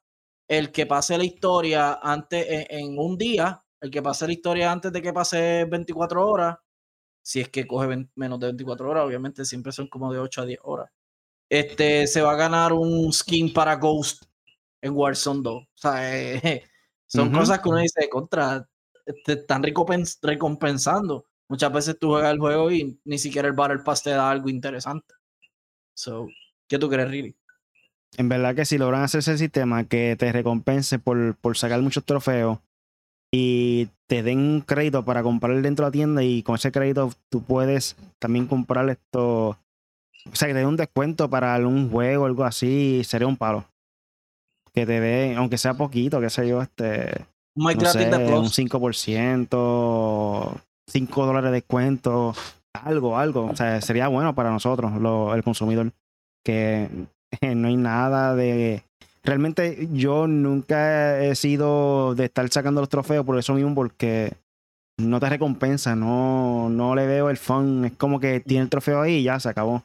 [0.49, 4.71] el que pase la historia antes, en, en un día, el que pase la historia
[4.71, 6.57] antes de que pase 24 horas,
[7.23, 10.45] si es que coge menos de 24 horas, obviamente siempre son como de 8 a
[10.45, 10.89] 10 horas.
[11.49, 14.23] Este, se va a ganar un skin para Ghost
[14.81, 15.53] en Warzone 2.
[15.53, 16.63] O sea, eh,
[17.11, 18.67] son cosas que uno dice, contra,
[19.25, 21.25] te están recompensando.
[21.49, 24.49] Muchas veces tú juegas el juego y ni siquiera el Battle Pass te da algo
[24.49, 25.13] interesante.
[25.93, 26.27] So,
[26.67, 27.35] ¿qué tú crees, Riri?
[28.17, 32.05] En verdad que si logran hacer ese sistema que te recompense por, por sacar muchos
[32.05, 32.59] trofeos,
[33.31, 37.11] y te den un crédito para comprar dentro de la tienda y con ese crédito
[37.29, 39.57] tú puedes también comprar esto.
[40.29, 43.37] O sea, que te den un descuento para algún juego o algo así, sería un
[43.37, 43.65] palo.
[44.73, 47.25] Que te dé, aunque sea poquito, qué sé yo, este.
[47.55, 48.57] Mes no sé, un Plus.
[49.51, 52.33] 5%, 5 dólares de descuento,
[52.73, 53.45] algo, algo.
[53.45, 55.91] O sea, sería bueno para nosotros, lo- el consumidor,
[56.45, 56.89] que
[57.41, 58.83] eh, no hay nada de...
[59.23, 64.33] Realmente yo nunca he sido de estar sacando los trofeos por eso mismo, porque
[64.97, 67.85] no te recompensa, no, no le veo el fun.
[67.85, 69.83] Es como que tiene el trofeo ahí y ya se acabó.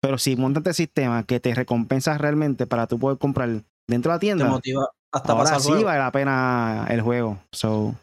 [0.00, 3.50] Pero si montas este sistema que te recompensa realmente para tú poder comprar
[3.86, 5.84] dentro de la Te tienda, motiva hasta ahora pasar sí juego.
[5.84, 7.38] vale la pena el juego.
[7.52, 7.94] So.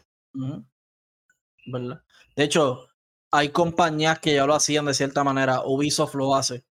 [2.36, 2.88] De hecho,
[3.30, 5.62] hay compañías que ya lo hacían de cierta manera.
[5.64, 6.64] Ubisoft lo hace.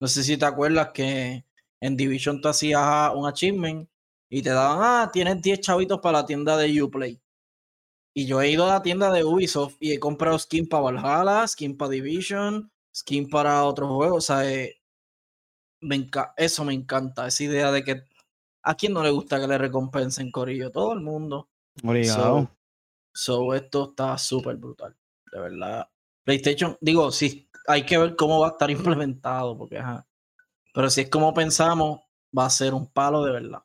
[0.00, 1.44] No sé si te acuerdas que
[1.80, 3.88] en Division tú hacías un achievement
[4.28, 7.20] y te daban, ah, tienes 10 chavitos para la tienda de Uplay.
[8.14, 11.46] Y yo he ido a la tienda de Ubisoft y he comprado skin para Valhalla,
[11.48, 14.18] skin para Division, skin para otros juegos.
[14.18, 14.80] O sea, eh,
[15.80, 17.26] me eso me encanta.
[17.26, 18.04] Esa idea de que
[18.64, 20.70] a quién no le gusta que le recompensen, Corillo.
[20.70, 21.48] Todo el mundo.
[21.82, 22.50] obligado.
[23.12, 24.96] So, esto está súper brutal.
[25.30, 25.88] De verdad.
[26.24, 30.06] PlayStation, digo, sí, hay que ver cómo va a estar implementado, porque ajá.
[30.72, 32.00] Pero si es como pensamos,
[32.36, 33.62] va a ser un palo de verdad.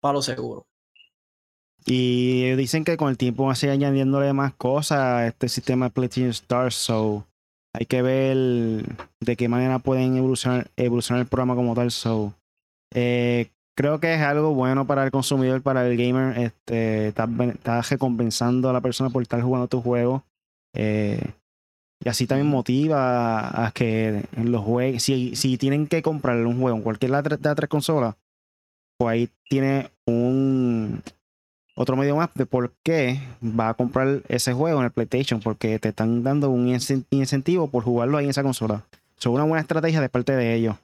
[0.00, 0.66] Palo seguro.
[1.86, 5.86] Y dicen que con el tiempo van a seguir añadiéndole más cosas a este sistema
[5.86, 6.74] de PlayStation Stars.
[6.74, 7.26] So,
[7.72, 8.36] hay que ver
[9.20, 11.90] de qué manera pueden evolucionar, evolucionar el programa como tal.
[11.90, 12.34] So,
[12.94, 16.36] eh, creo que es algo bueno para el consumidor, para el gamer.
[16.36, 20.24] Este, estás, estás recompensando a la persona por estar jugando tu juego.
[20.74, 21.22] Eh,
[22.04, 26.76] y así también motiva a, que los juegos, si, si tienen que comprar un juego
[26.76, 28.16] en cualquier de las tres- consolas,
[28.98, 31.00] pues ahí tiene un
[31.76, 35.78] otro medio más de por qué va a comprar ese juego en el PlayStation, porque
[35.78, 38.84] te están dando un incen- incentivo por jugarlo ahí en esa consola.
[39.16, 40.76] Es una buena estrategia de parte de ellos.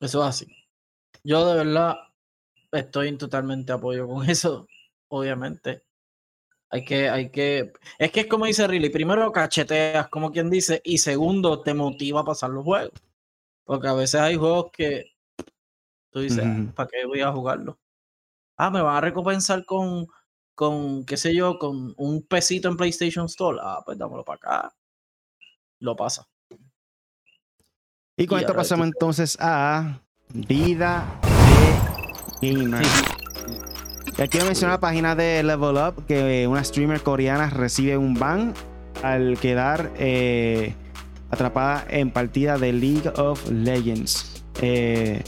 [0.00, 0.59] Eso es así.
[1.22, 1.96] Yo de verdad
[2.72, 4.66] estoy en totalmente apoyo con eso.
[5.08, 5.82] Obviamente.
[6.72, 7.72] Hay que, hay que.
[7.98, 12.20] Es que es como dice Riley, primero cacheteas, como quien dice, y segundo, te motiva
[12.20, 12.92] a pasar los juegos.
[13.64, 15.12] Porque a veces hay juegos que
[16.10, 16.72] tú dices, Ujú.
[16.74, 17.78] ¿para qué voy a jugarlo?
[18.56, 20.06] Ah, me van a recompensar con,
[20.54, 23.58] con, qué sé yo, con un pesito en PlayStation Store.
[23.60, 24.76] Ah, pues dámelo para acá.
[25.80, 26.28] Lo pasa.
[28.16, 31.04] Y con Y esto pasamos entonces a vida
[32.40, 32.82] de gamer.
[34.18, 38.52] Y aquí mencionar la página de Level Up que una streamer coreana recibe un ban
[39.02, 40.74] al quedar eh,
[41.30, 44.42] atrapada en partida de League of Legends.
[44.60, 45.22] Eh,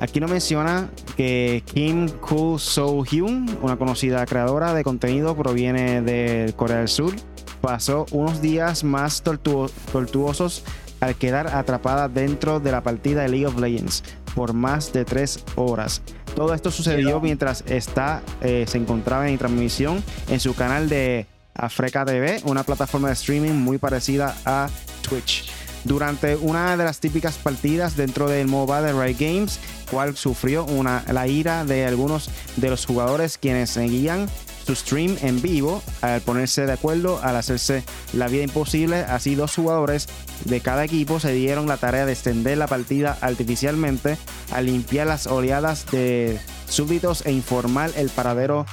[0.00, 6.54] aquí nos menciona que Kim Koo So Hyun, una conocida creadora de contenido, proviene de
[6.56, 7.12] Corea del Sur,
[7.60, 10.64] pasó unos días más tortuo- tortuosos
[11.00, 15.44] al quedar atrapada dentro de la partida de League of Legends por más de tres
[15.56, 16.02] horas.
[16.34, 22.04] Todo esto sucedió mientras esta eh, se encontraba en transmisión en su canal de Africa
[22.04, 24.68] TV, una plataforma de streaming muy parecida a
[25.02, 25.61] Twitch.
[25.84, 29.58] Durante una de las típicas partidas dentro del MOBA de Riot Games,
[29.90, 34.28] cual sufrió una, la ira de algunos de los jugadores quienes seguían
[34.64, 38.98] su stream en vivo al ponerse de acuerdo al hacerse la vida imposible.
[38.98, 40.08] Así dos jugadores
[40.44, 44.18] de cada equipo se dieron la tarea de extender la partida artificialmente
[44.52, 48.66] al limpiar las oleadas de súbditos e informar el paradero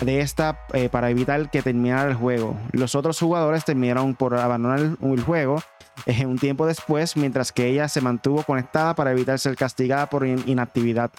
[0.00, 2.56] de esta eh, para evitar que terminara el juego.
[2.72, 5.62] Los otros jugadores terminaron por abandonar el juego
[6.06, 10.26] eh, un tiempo después, mientras que ella se mantuvo conectada para evitar ser castigada por
[10.26, 11.10] in- inactividad,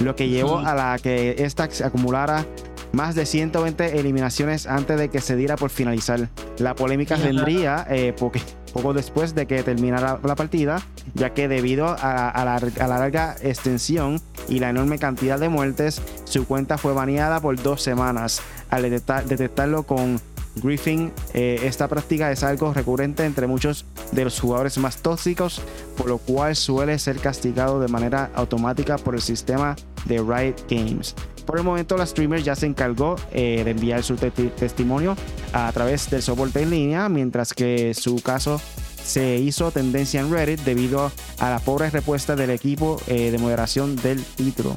[0.00, 2.44] lo que llevó a la que esta acumulara
[2.92, 6.28] más de 120 eliminaciones antes de que se diera por finalizar.
[6.58, 10.80] La polémica vendría eh, porque- poco después de que terminara la partida,
[11.12, 14.18] ya que debido a, a la, a la larga extensión
[14.48, 18.40] y la enorme cantidad de muertes, su cuenta fue baneada por dos semanas.
[18.70, 20.18] Al detectar- detectarlo con
[20.56, 25.60] Griffin, eh, esta práctica es algo recurrente entre muchos de los jugadores más tóxicos,
[25.96, 31.14] por lo cual suele ser castigado de manera automática por el sistema de Riot Games.
[31.46, 35.16] Por el momento, la streamer ya se encargó eh, de enviar su te- testimonio
[35.52, 38.60] a través del soporte en línea, mientras que su caso
[39.04, 43.96] se hizo tendencia en Reddit debido a la pobre respuesta del equipo eh, de moderación
[43.96, 44.76] del título.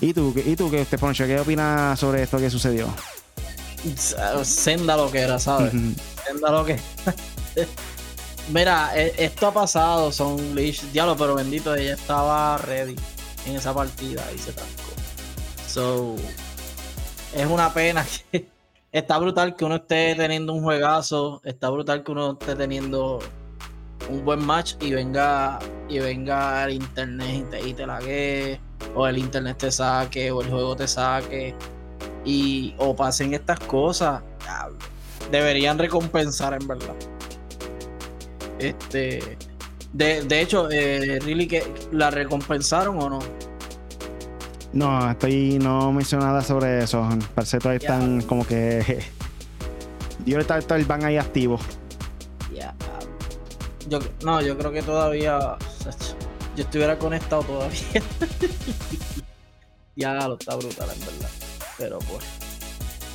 [0.00, 0.34] ¿Y tú,
[1.28, 2.88] qué opinas sobre esto que sucedió?
[4.44, 5.72] Senda lo que era, ¿sabes?
[6.26, 6.78] Senda lo que
[8.50, 12.96] Mira, e- esto ha pasado, son Lich, diablo, pero bendito, ella estaba ready
[13.46, 14.92] en esa partida y se trancó.
[15.66, 16.16] So,
[17.34, 18.48] es una pena que
[18.92, 23.20] está brutal que uno esté teniendo un juegazo, está brutal que uno esté teniendo
[24.10, 25.58] un buen match y venga
[25.88, 28.60] y venga el internet y te, y te lague,
[28.94, 31.54] o el internet te saque, o el juego te saque,
[32.24, 34.22] y o pasen estas cosas,
[35.30, 36.94] deberían recompensar en verdad.
[38.58, 39.38] Este,
[39.92, 43.18] de, de hecho, eh, really que la recompensaron o no?
[44.72, 47.06] No, estoy no menciono nada sobre eso.
[47.34, 49.04] Parece que todavía están como que.
[50.24, 51.58] Yo está, está el van ahí activo.
[52.54, 52.74] Ya.
[53.88, 55.56] Yo, no, yo creo que todavía.
[56.56, 57.80] Yo estuviera conectado todavía.
[59.96, 61.41] ya lo está brutal, en verdad.
[61.78, 62.24] Pero pues.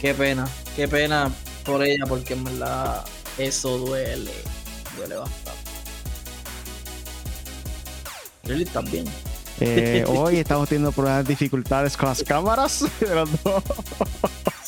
[0.02, 0.48] Qué pena.
[0.76, 1.32] Qué pena
[1.66, 3.04] por ella, porque en verdad
[3.38, 4.32] eso duele.
[4.98, 5.58] Duele bastante.
[8.44, 9.06] Really, ¿estás bien?
[9.60, 13.64] Eh, hoy estamos teniendo problemas dificultades con las cámaras de los dos.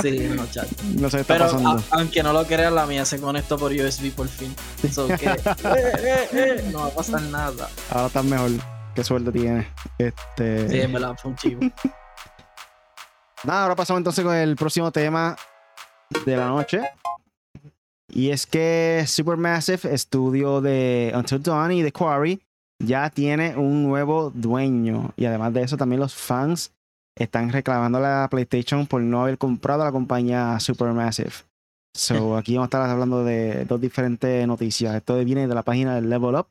[0.01, 0.67] Sí, no, chat.
[0.81, 1.69] No sé qué está Pero pasando.
[1.71, 4.53] a- aunque no lo creas, la mía se conectó por USB por fin.
[4.91, 7.69] So que, eh, eh, no va a pasar nada.
[7.91, 8.51] Ahora estás mejor.
[8.95, 9.67] Qué suerte tienes.
[9.97, 10.69] Este.
[10.69, 11.61] Sí, en verdad, fue un chivo.
[13.43, 15.35] Nada, ahora pasamos entonces con el próximo tema
[16.25, 16.81] de la noche.
[18.11, 22.41] Y es que Supermassive, estudio de Until Dawn y The Quarry,
[22.83, 25.13] ya tiene un nuevo dueño.
[25.15, 26.73] Y además de eso, también los fans
[27.17, 31.31] están reclamando a la PlayStation por no haber comprado a la compañía Supermassive.
[31.95, 34.95] So, aquí vamos a estar hablando de dos diferentes noticias.
[34.95, 36.47] Esto viene de la página de Level Up.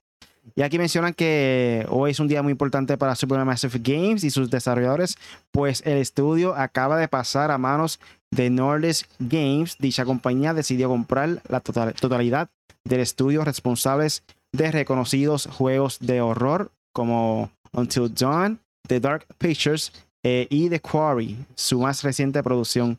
[0.54, 4.50] Y aquí mencionan que hoy es un día muy importante para Supermassive Games y sus
[4.50, 5.16] desarrolladores,
[5.52, 9.76] pues el estudio acaba de pasar a manos de Nordisk Games.
[9.78, 12.48] Dicha compañía decidió comprar la total- totalidad
[12.84, 14.22] del estudio responsables
[14.52, 19.92] de reconocidos juegos de horror como Until Dawn, The Dark Pictures
[20.22, 22.98] eh, y The Quarry, su más reciente producción.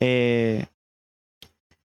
[0.00, 0.66] Eh,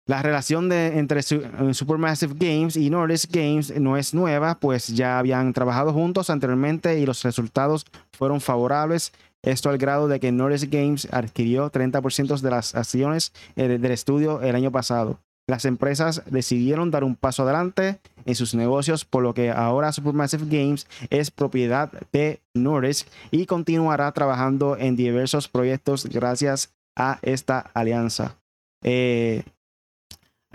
[0.08, 5.18] la relación de, entre eh, Supermassive Games y Nordisk Games no es nueva, pues ya
[5.18, 9.12] habían trabajado juntos anteriormente y los resultados fueron favorables.
[9.42, 14.40] Esto al grado de que Nordisk Games adquirió 30% de las acciones eh, del estudio
[14.40, 15.20] el año pasado.
[15.46, 20.46] Las empresas decidieron dar un paso adelante en sus negocios, por lo que ahora Supermassive
[20.46, 28.36] Games es propiedad de Nordisk y continuará trabajando en diversos proyectos gracias a esta alianza.
[28.82, 29.44] Eh,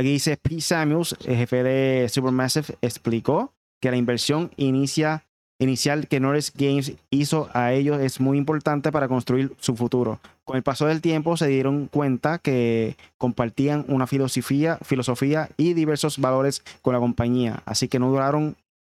[0.03, 5.23] Aquí dice Pete Samuels, el jefe de Supermassive, explicó que la inversión inicia,
[5.59, 10.19] inicial que Norris Games hizo a ellos es muy importante para construir su futuro.
[10.43, 14.77] Con el paso del tiempo se dieron cuenta que compartían una filosofía,
[15.55, 18.11] y diversos valores con la compañía, así que no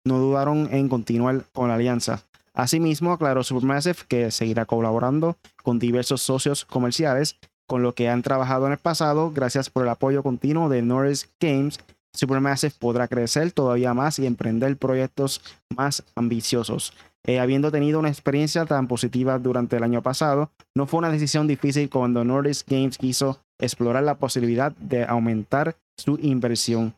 [0.05, 2.21] no dudaron en continuar con la alianza.
[2.53, 8.65] Asimismo, aclaró Supermassive que seguirá colaborando con diversos socios comerciales con lo que han trabajado
[8.65, 11.79] en el pasado, gracias por el apoyo continuo de Norris Games,
[12.17, 15.41] Supermassive podrá crecer todavía más y emprender proyectos
[15.75, 16.93] más ambiciosos.
[17.25, 21.45] Eh, habiendo tenido una experiencia tan positiva durante el año pasado, no fue una decisión
[21.45, 26.95] difícil cuando Norris Games quiso explorar la posibilidad de aumentar su inversión.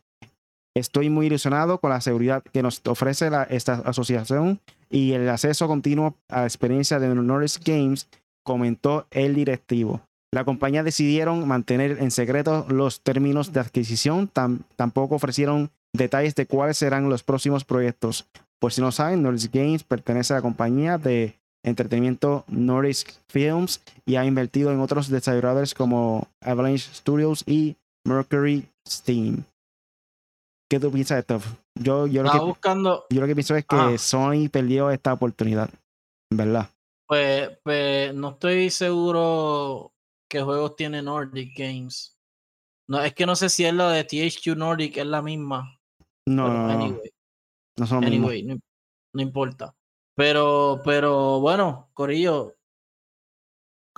[0.75, 6.15] Estoy muy ilusionado con la seguridad que nos ofrece esta asociación y el acceso continuo
[6.29, 8.07] a la experiencia de Norris Games,
[8.45, 10.01] comentó el directivo.
[10.31, 16.45] La compañía decidieron mantener en secreto los términos de adquisición, tam- tampoco ofrecieron detalles de
[16.45, 18.27] cuáles serán los próximos proyectos.
[18.59, 24.17] Por si no saben, Nordisk Games pertenece a la compañía de entretenimiento Nordisk Films y
[24.17, 27.75] ha invertido en otros desarrolladores como Avalanche Studios y
[28.05, 29.43] Mercury Steam.
[30.69, 31.41] ¿Qué tú piensas de esto?
[31.81, 33.97] Yo, yo, lo, que, buscando, yo lo que pienso es que Ah.
[33.97, 35.69] Sony perdió esta oportunidad,
[36.31, 36.69] ¿verdad?
[37.07, 39.91] pues, pues no estoy seguro
[40.29, 42.17] qué juegos tiene Nordic Games.
[42.87, 45.79] No, es que no sé si es la de THQ Nordic, es la misma.
[46.25, 47.11] No, pero no, no, anyway,
[47.77, 48.59] no son anyway, no,
[49.13, 49.75] no importa.
[50.15, 52.55] Pero, pero bueno, Corillo,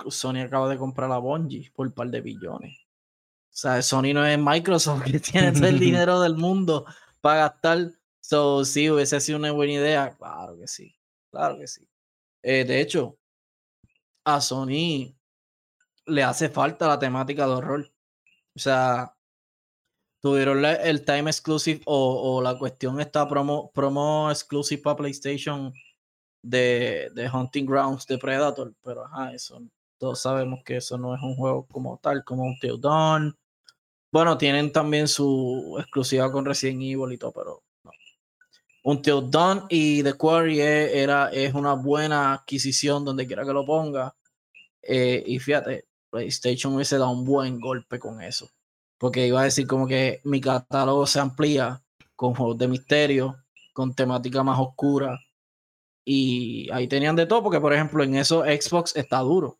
[0.08, 2.78] Sony acaba de comprar a Bungie por un par de billones.
[2.78, 6.86] O sea, Sony no es Microsoft que tiene todo el dinero del mundo
[7.20, 7.92] para gastar.
[8.20, 10.16] So, sí, hubiese sido una buena idea.
[10.16, 10.94] Claro que sí.
[11.30, 11.88] Claro que sí.
[12.42, 13.18] Eh, de hecho,
[14.24, 15.14] a Sony
[16.06, 17.92] le hace falta la temática de horror.
[18.54, 19.14] O sea,
[20.20, 25.72] tuvieron el time exclusive o, o la cuestión está promo, promo exclusive para PlayStation
[26.42, 29.62] de, de Hunting Grounds de Predator, pero ajá, eso
[30.02, 33.38] todos sabemos que eso no es un juego como tal, como Until Dawn.
[34.10, 37.92] Bueno, tienen también su exclusiva con Resident Evil y todo, pero no.
[38.82, 43.64] Until Dawn y The Quarry es, era, es una buena adquisición donde quiera que lo
[43.64, 44.12] ponga.
[44.82, 48.50] Eh, y fíjate, PlayStation hubiese dado un buen golpe con eso.
[48.98, 51.82] Porque iba a decir como que mi catálogo se amplía
[52.14, 53.36] con juegos de misterio,
[53.72, 55.18] con temática más oscura.
[56.04, 59.58] Y ahí tenían de todo, porque por ejemplo en eso Xbox está duro.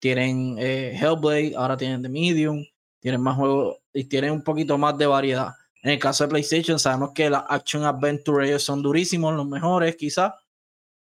[0.00, 2.64] Tienen eh, Hellblade, ahora tienen The Medium,
[3.00, 5.52] tienen más juegos y tienen un poquito más de variedad.
[5.82, 10.32] En el caso de PlayStation, sabemos que las Action Adventure son durísimos, los mejores quizás.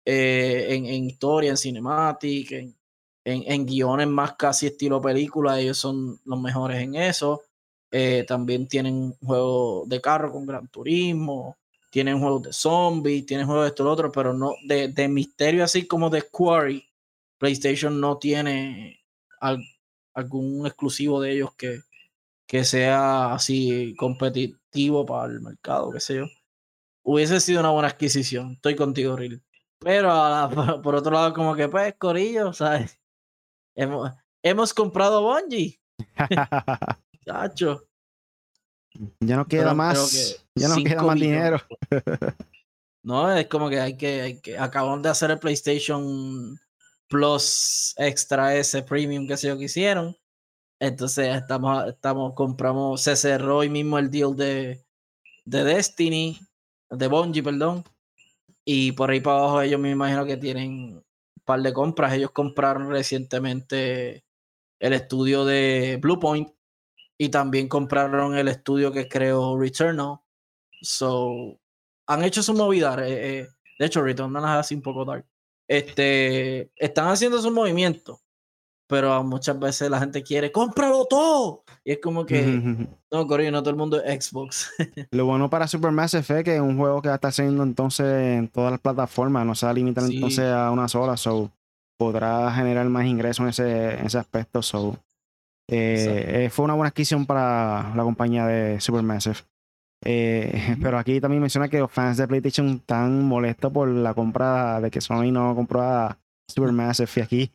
[0.05, 2.80] Eh, en, en, historia, en cinematic, en,
[3.33, 7.43] en, guiones más casi estilo película, ellos son los mejores en eso.
[7.91, 11.57] Eh, también tienen juegos de carro con Gran Turismo,
[11.91, 15.09] tienen juegos de zombies, tienen juegos de esto y lo otro, pero no de, de,
[15.09, 16.87] misterio así como de Quarry.
[17.39, 19.01] PlayStation no tiene
[20.15, 21.81] algún exclusivo de ellos que,
[22.47, 26.27] que sea así competitivo para el mercado, qué sé yo.
[27.03, 28.53] Hubiese sido una buena adquisición.
[28.53, 29.43] Estoy contigo, Real.
[29.81, 30.11] Pero
[30.83, 33.00] por otro lado, como que pues, Corillo, ¿sabes?
[33.75, 34.11] Hemos,
[34.43, 35.81] hemos comprado Bungie.
[37.25, 37.83] Chacho.
[39.21, 40.45] Ya no queda más.
[40.55, 41.61] Ya no queda más dinero.
[43.03, 44.59] no, es como que hay que, hay que.
[44.59, 46.59] Acabamos de hacer el PlayStation
[47.09, 50.17] Plus Extra S Premium, que sé yo que hicieron.
[50.81, 54.83] Entonces estamos, estamos, compramos, se cerró hoy mismo el deal de,
[55.45, 56.41] de Destiny,
[56.89, 57.85] de Bungie, perdón.
[58.65, 61.03] Y por ahí para abajo ellos me imagino que tienen
[61.51, 62.13] par de compras.
[62.13, 64.25] Ellos compraron recientemente
[64.79, 66.49] el estudio de Bluepoint
[67.19, 70.21] y también compraron el estudio que creó Returnal.
[70.81, 71.59] So,
[72.07, 72.95] han hecho su movida.
[73.05, 73.49] Eh, eh,
[73.81, 75.27] de hecho, Returnal es así un poco dark.
[75.67, 78.21] Este, están haciendo su movimiento
[78.91, 81.63] pero muchas veces la gente quiere, cómpralo todo.
[81.85, 82.43] Y es como que,
[83.11, 84.73] no, Corillo, no todo el mundo es Xbox.
[85.13, 88.07] Lo bueno para Supermassive es que es un juego que va a estar saliendo entonces
[88.07, 91.53] en todas las plataformas, no se va a limitar entonces a una sola, so
[91.97, 94.61] podrá generar más ingresos en ese, ese aspecto.
[94.61, 94.99] So,
[95.69, 99.37] eh, eh, fue una buena adquisición para la compañía de Supermassive.
[100.05, 104.81] Eh, pero aquí también menciona que los fans de PlayStation están molestos por la compra
[104.81, 106.19] de que Sony no compró a
[106.51, 107.11] Supermassive.
[107.17, 107.53] Y aquí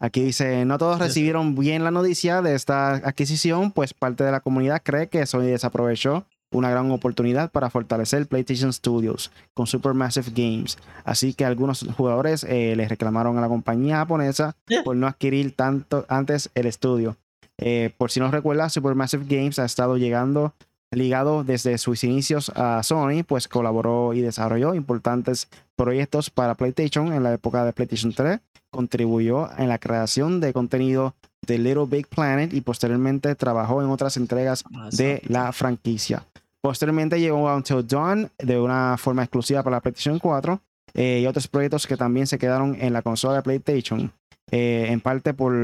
[0.00, 4.40] Aquí dice, no todos recibieron bien la noticia de esta adquisición, pues parte de la
[4.40, 10.78] comunidad cree que Sony desaprovechó una gran oportunidad para fortalecer PlayStation Studios con Supermassive Games.
[11.04, 16.06] Así que algunos jugadores eh, les reclamaron a la compañía japonesa por no adquirir tanto
[16.08, 17.16] antes el estudio.
[17.58, 20.54] Eh, por si no recuerda, Supermassive Games ha estado llegando
[20.90, 27.22] ligado desde sus inicios a Sony, pues colaboró y desarrolló importantes proyectos para PlayStation en
[27.22, 31.14] la época de PlayStation 3 contribuyó en la creación de contenido
[31.46, 36.24] de Little Big Planet y posteriormente trabajó en otras entregas ah, de la franquicia.
[36.60, 40.60] Posteriormente llegó a Until Dawn de una forma exclusiva para la PlayStation 4
[40.94, 44.12] eh, y otros proyectos que también se quedaron en la consola de PlayStation.
[44.50, 45.54] Eh, en parte por,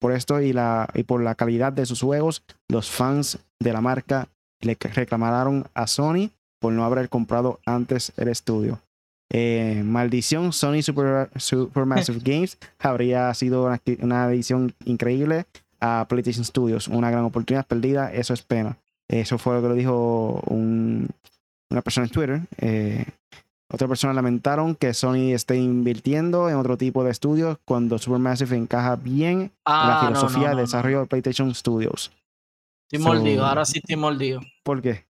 [0.00, 3.80] por esto y, la, y por la calidad de sus juegos, los fans de la
[3.80, 4.28] marca
[4.64, 8.80] le reclamaron a Sony por no haber comprado antes el estudio.
[9.30, 15.46] Eh, maldición, Sony Super, Supermassive Games habría sido una, edición increíble
[15.80, 16.88] a PlayStation Studios.
[16.88, 18.78] Una gran oportunidad perdida, eso es pena.
[19.08, 22.40] Eso fue lo que lo dijo una persona en Twitter.
[22.58, 23.04] Eh,
[23.72, 28.94] otras personas lamentaron que Sony esté invirtiendo en otro tipo de estudios cuando Supermassive encaja
[28.96, 32.12] bien en la ah, filosofía de desarrollo de PlayStation Studios.
[32.94, 34.40] Estoy mordido, ahora sí estoy mordido.
[34.62, 35.04] ¿Por qué?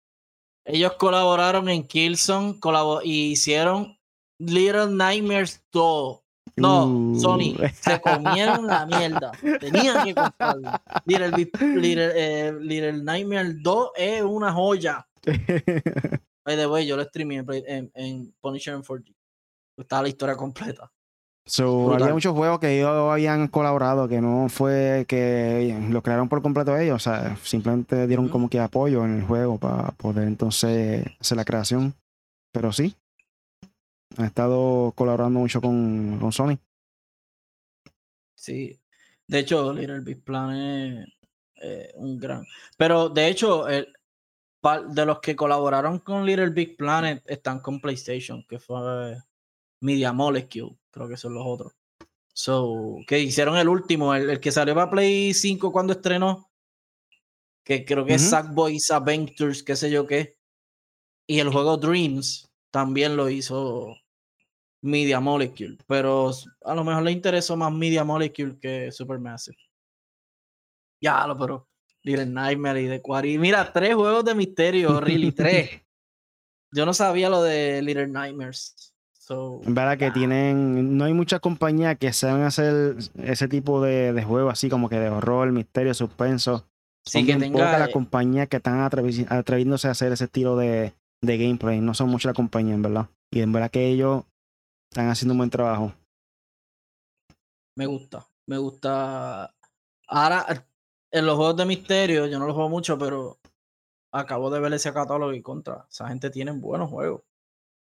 [0.64, 2.60] Ellos colaboraron en Killzone
[3.02, 3.98] y hicieron
[4.38, 6.20] Little Nightmares 2.
[6.56, 7.20] No, uh.
[7.20, 9.32] Sony, se comieron la mierda.
[9.58, 10.70] Tenían que comprarlo.
[11.06, 11.30] Little,
[11.80, 15.04] Little, eh, Little Nightmares 2 es una joya.
[16.44, 19.12] By the way, yo lo streamé en, en, Punisher en 4G.
[19.76, 20.92] Estaba la historia completa.
[21.44, 26.40] So, había muchos juegos que ellos habían colaborado, que no fue que lo crearon por
[26.40, 31.04] completo ellos, o sea, simplemente dieron como que apoyo en el juego para poder entonces
[31.20, 31.94] hacer la creación.
[32.52, 32.94] Pero sí,
[34.18, 36.58] ha estado colaborando mucho con, con Sony.
[38.36, 38.78] Sí.
[39.26, 41.08] De hecho, Little Big Planet
[41.56, 42.44] es un gran.
[42.76, 43.92] Pero de hecho, el,
[44.90, 49.16] de los que colaboraron con Little Big Planet están con PlayStation, que fue
[49.80, 51.72] Media Molecule, creo que son los otros.
[52.34, 56.50] So, que hicieron el último, el, que salió para Play 5 cuando estrenó,
[57.64, 60.38] que creo que es Sackboys Adventures, qué sé yo qué.
[61.26, 63.96] Y el juego Dreams también lo hizo
[64.82, 66.30] Media Molecule, pero
[66.62, 69.56] a lo mejor le interesó más Media Molecule que Supermassive.
[71.00, 71.68] Ya, lo, pero
[72.02, 73.38] Little Nightmare y The Quarry.
[73.38, 75.70] Mira, tres juegos de misterio, really, tres.
[76.72, 78.91] Yo no sabía lo de Little Nightmares.
[79.30, 84.24] En verdad que tienen, no hay muchas compañías que saben hacer ese tipo de, de
[84.24, 86.66] juegos así como que de horror, misterio, suspenso.
[87.04, 87.78] Sí, que tenga...
[87.78, 91.80] las compañías que están atreviéndose a hacer ese estilo de, de gameplay.
[91.80, 93.08] No son muchas las compañías, en verdad.
[93.30, 94.24] Y en verdad que ellos
[94.90, 95.92] están haciendo un buen trabajo.
[97.76, 99.54] Me gusta, me gusta.
[100.06, 100.66] Ahora,
[101.10, 103.38] en los juegos de misterio, yo no los juego mucho, pero
[104.12, 105.86] acabo de ver ese catálogo y contra.
[105.90, 107.22] Esa gente tiene buenos juegos.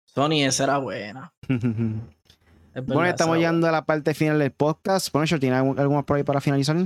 [0.05, 1.33] Sony, esa era buena.
[1.49, 5.11] bueno, estamos llegando a la parte final del podcast.
[5.11, 6.77] Bueno, ¿tiene algo, algo más por ahí para finalizar?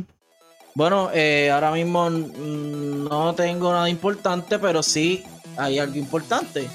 [0.76, 5.24] Bueno, eh, ahora mismo no tengo nada importante, pero sí
[5.58, 6.70] hay algo importante.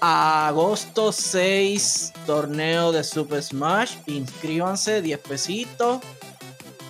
[0.00, 3.96] Agosto 6, torneo de Super Smash.
[4.06, 6.00] Inscríbanse, 10 pesitos.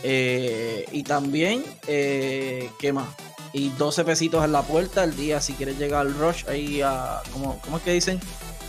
[0.03, 3.07] Eh, y también, eh, ¿qué más?
[3.53, 7.23] Y 12 pesitos en la puerta el día si quieres llegar al rush ahí a.
[7.33, 8.21] ¿Cómo, cómo es que dicen?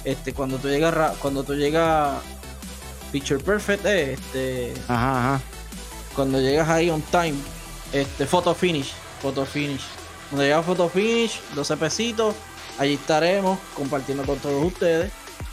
[0.05, 2.21] Este, cuando tú llegas, cuando tú llegas
[3.11, 5.41] Picture Perfect, eh, este, ajá,
[6.15, 7.35] cuando llegas ahí on time,
[7.91, 9.83] este, photo finish, photo finish.
[10.29, 12.35] Cuando llega photo finish, 12 pesitos,
[12.79, 15.11] allí estaremos compartiendo con todos ustedes.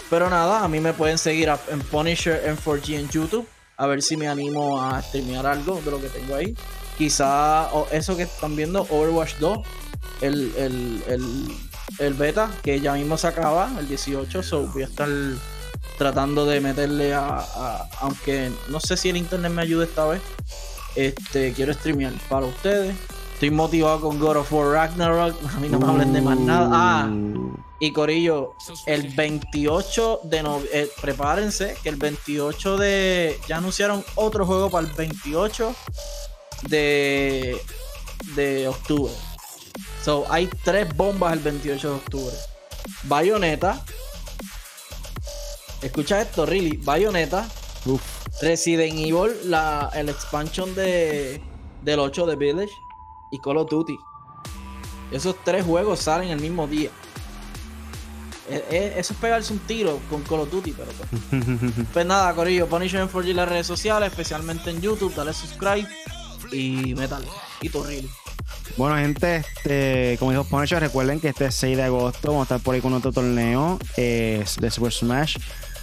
[0.08, 3.46] Pero nada, a mí me pueden seguir en Punisher M4G en YouTube.
[3.76, 6.54] A ver si me animo a streamear algo de lo que tengo ahí.
[6.98, 9.58] Quizá eso que están viendo, Overwatch 2,
[10.20, 11.61] el, el, el
[11.98, 15.08] el beta, que ya mismo se acaba, el 18, so voy a estar
[15.98, 20.20] tratando de meterle a, aunque no sé si el internet me ayude esta vez.
[20.94, 22.94] Este, quiero streamear para ustedes.
[23.34, 25.36] Estoy motivado con God of War Ragnarok.
[25.56, 26.68] A mí no me hablen de más nada.
[26.72, 27.10] Ah,
[27.80, 28.54] y Corillo,
[28.86, 33.36] el 28 de noviembre, eh, prepárense que el 28 de.
[33.48, 35.74] Ya anunciaron otro juego para el 28
[36.68, 37.60] de,
[38.36, 39.12] de octubre.
[40.02, 42.34] So, hay tres bombas el 28 de octubre.
[43.04, 43.84] Bayonetta.
[45.80, 46.76] Escucha esto, really.
[46.76, 47.48] Bayonetta.
[48.40, 51.40] Resident Evil, la, el expansion de,
[51.82, 52.72] del 8 de Village.
[53.30, 53.96] Y Call of Duty.
[55.12, 56.90] Esos tres juegos salen el mismo día.
[58.50, 61.44] E, e, eso es pegarse un tiro con Call of Duty, pero pues.
[61.92, 65.88] pues nada, Corillo, Punisher en 4G las redes sociales, especialmente en YouTube, dale subscribe
[66.50, 67.24] y metal.
[67.60, 68.10] Y really.
[68.76, 72.60] Bueno, gente, este, como dijo Punisher, recuerden que este 6 de agosto vamos a estar
[72.60, 75.36] por ahí con otro torneo eh, de Super Smash.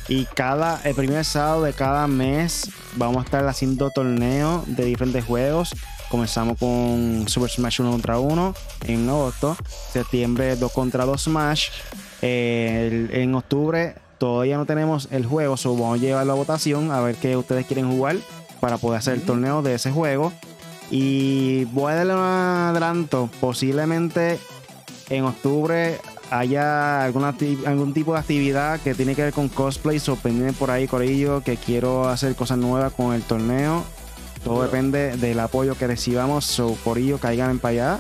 [0.08, 5.24] Y cada, el primer sábado de cada mes vamos a estar haciendo torneos de diferentes
[5.24, 5.76] juegos.
[6.10, 8.56] Comenzamos con Super Smash 1 contra 1
[8.88, 9.56] en agosto.
[9.94, 11.70] Septiembre 2 contra 2 Smash.
[12.24, 17.00] Eh, en octubre todavía no tenemos el juego, so vamos a llevarlo a votación a
[17.00, 18.18] ver qué ustedes quieren jugar
[18.60, 20.34] para poder hacer el torneo de ese juego.
[20.92, 23.30] Y voy a darle un adelanto.
[23.40, 24.40] Posiblemente
[25.10, 26.00] en octubre
[26.32, 27.36] haya alguna,
[27.66, 30.00] algún tipo de actividad que tiene que ver con cosplay.
[30.00, 33.84] Sorprendenme por ahí, Corillo, que quiero hacer cosas nuevas con el torneo.
[34.44, 36.46] Todo depende del apoyo que recibamos.
[36.46, 38.00] So, Corillo, caigan para allá.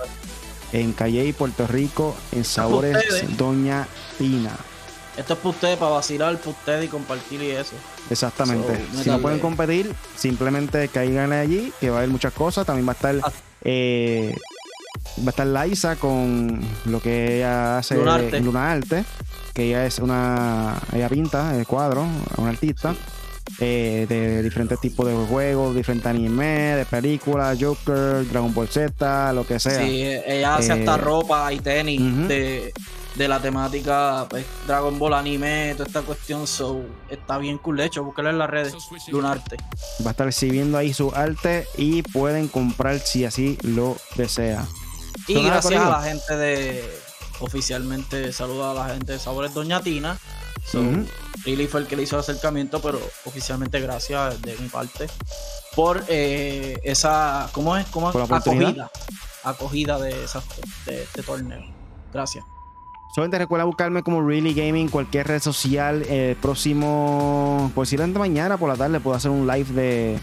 [0.71, 2.97] En Calle, Puerto Rico, en Sabores
[3.37, 3.87] Doña
[4.17, 4.55] Tina.
[5.19, 7.75] Esto es para ustedes, para vacilar para ustedes y compartir y eso.
[8.09, 8.81] Exactamente.
[9.03, 12.65] si no pueden competir, simplemente caigan allí, que va a haber muchas cosas.
[12.65, 13.31] También va a estar ah.
[13.65, 14.33] eh,
[15.19, 19.03] va a estar Laisa con lo que ella hace en Luna Arte,
[19.53, 22.07] que ella es una ella pinta el cuadro,
[22.37, 22.95] una artista.
[23.59, 29.45] Eh, de diferentes tipos de juegos, diferentes anime, de películas, Joker, Dragon Ball Z, lo
[29.45, 29.81] que sea.
[29.81, 32.71] Sí, ella hace hasta eh, ropa y tenis de,
[33.15, 36.47] de la temática pues, Dragon Ball anime, toda esta cuestión.
[36.47, 37.77] So, está bien cool.
[37.77, 38.73] De hecho, búsquelo en las redes.
[39.07, 39.57] Lunarte.
[40.05, 44.65] Va a estar recibiendo ahí su arte y pueden comprar si así lo desea.
[45.27, 46.99] Y gracias a la gente de.
[47.41, 50.17] Oficialmente saluda a la gente de Sabores Doña Tina.
[50.65, 50.83] So,
[51.69, 55.07] fue el que le hizo el acercamiento, pero oficialmente gracias de mi parte
[55.73, 57.49] por eh, esa.
[57.53, 57.87] ¿Cómo es?
[57.87, 58.91] ¿Cómo Acogida.
[59.43, 60.43] Acogida de, esa,
[60.85, 61.63] de este torneo.
[62.11, 62.43] Gracias.
[63.13, 66.03] Solamente recuerda buscarme como Really Gaming, cualquier red social.
[66.03, 70.19] El próximo, posiblemente mañana por la tarde, puedo hacer un live de,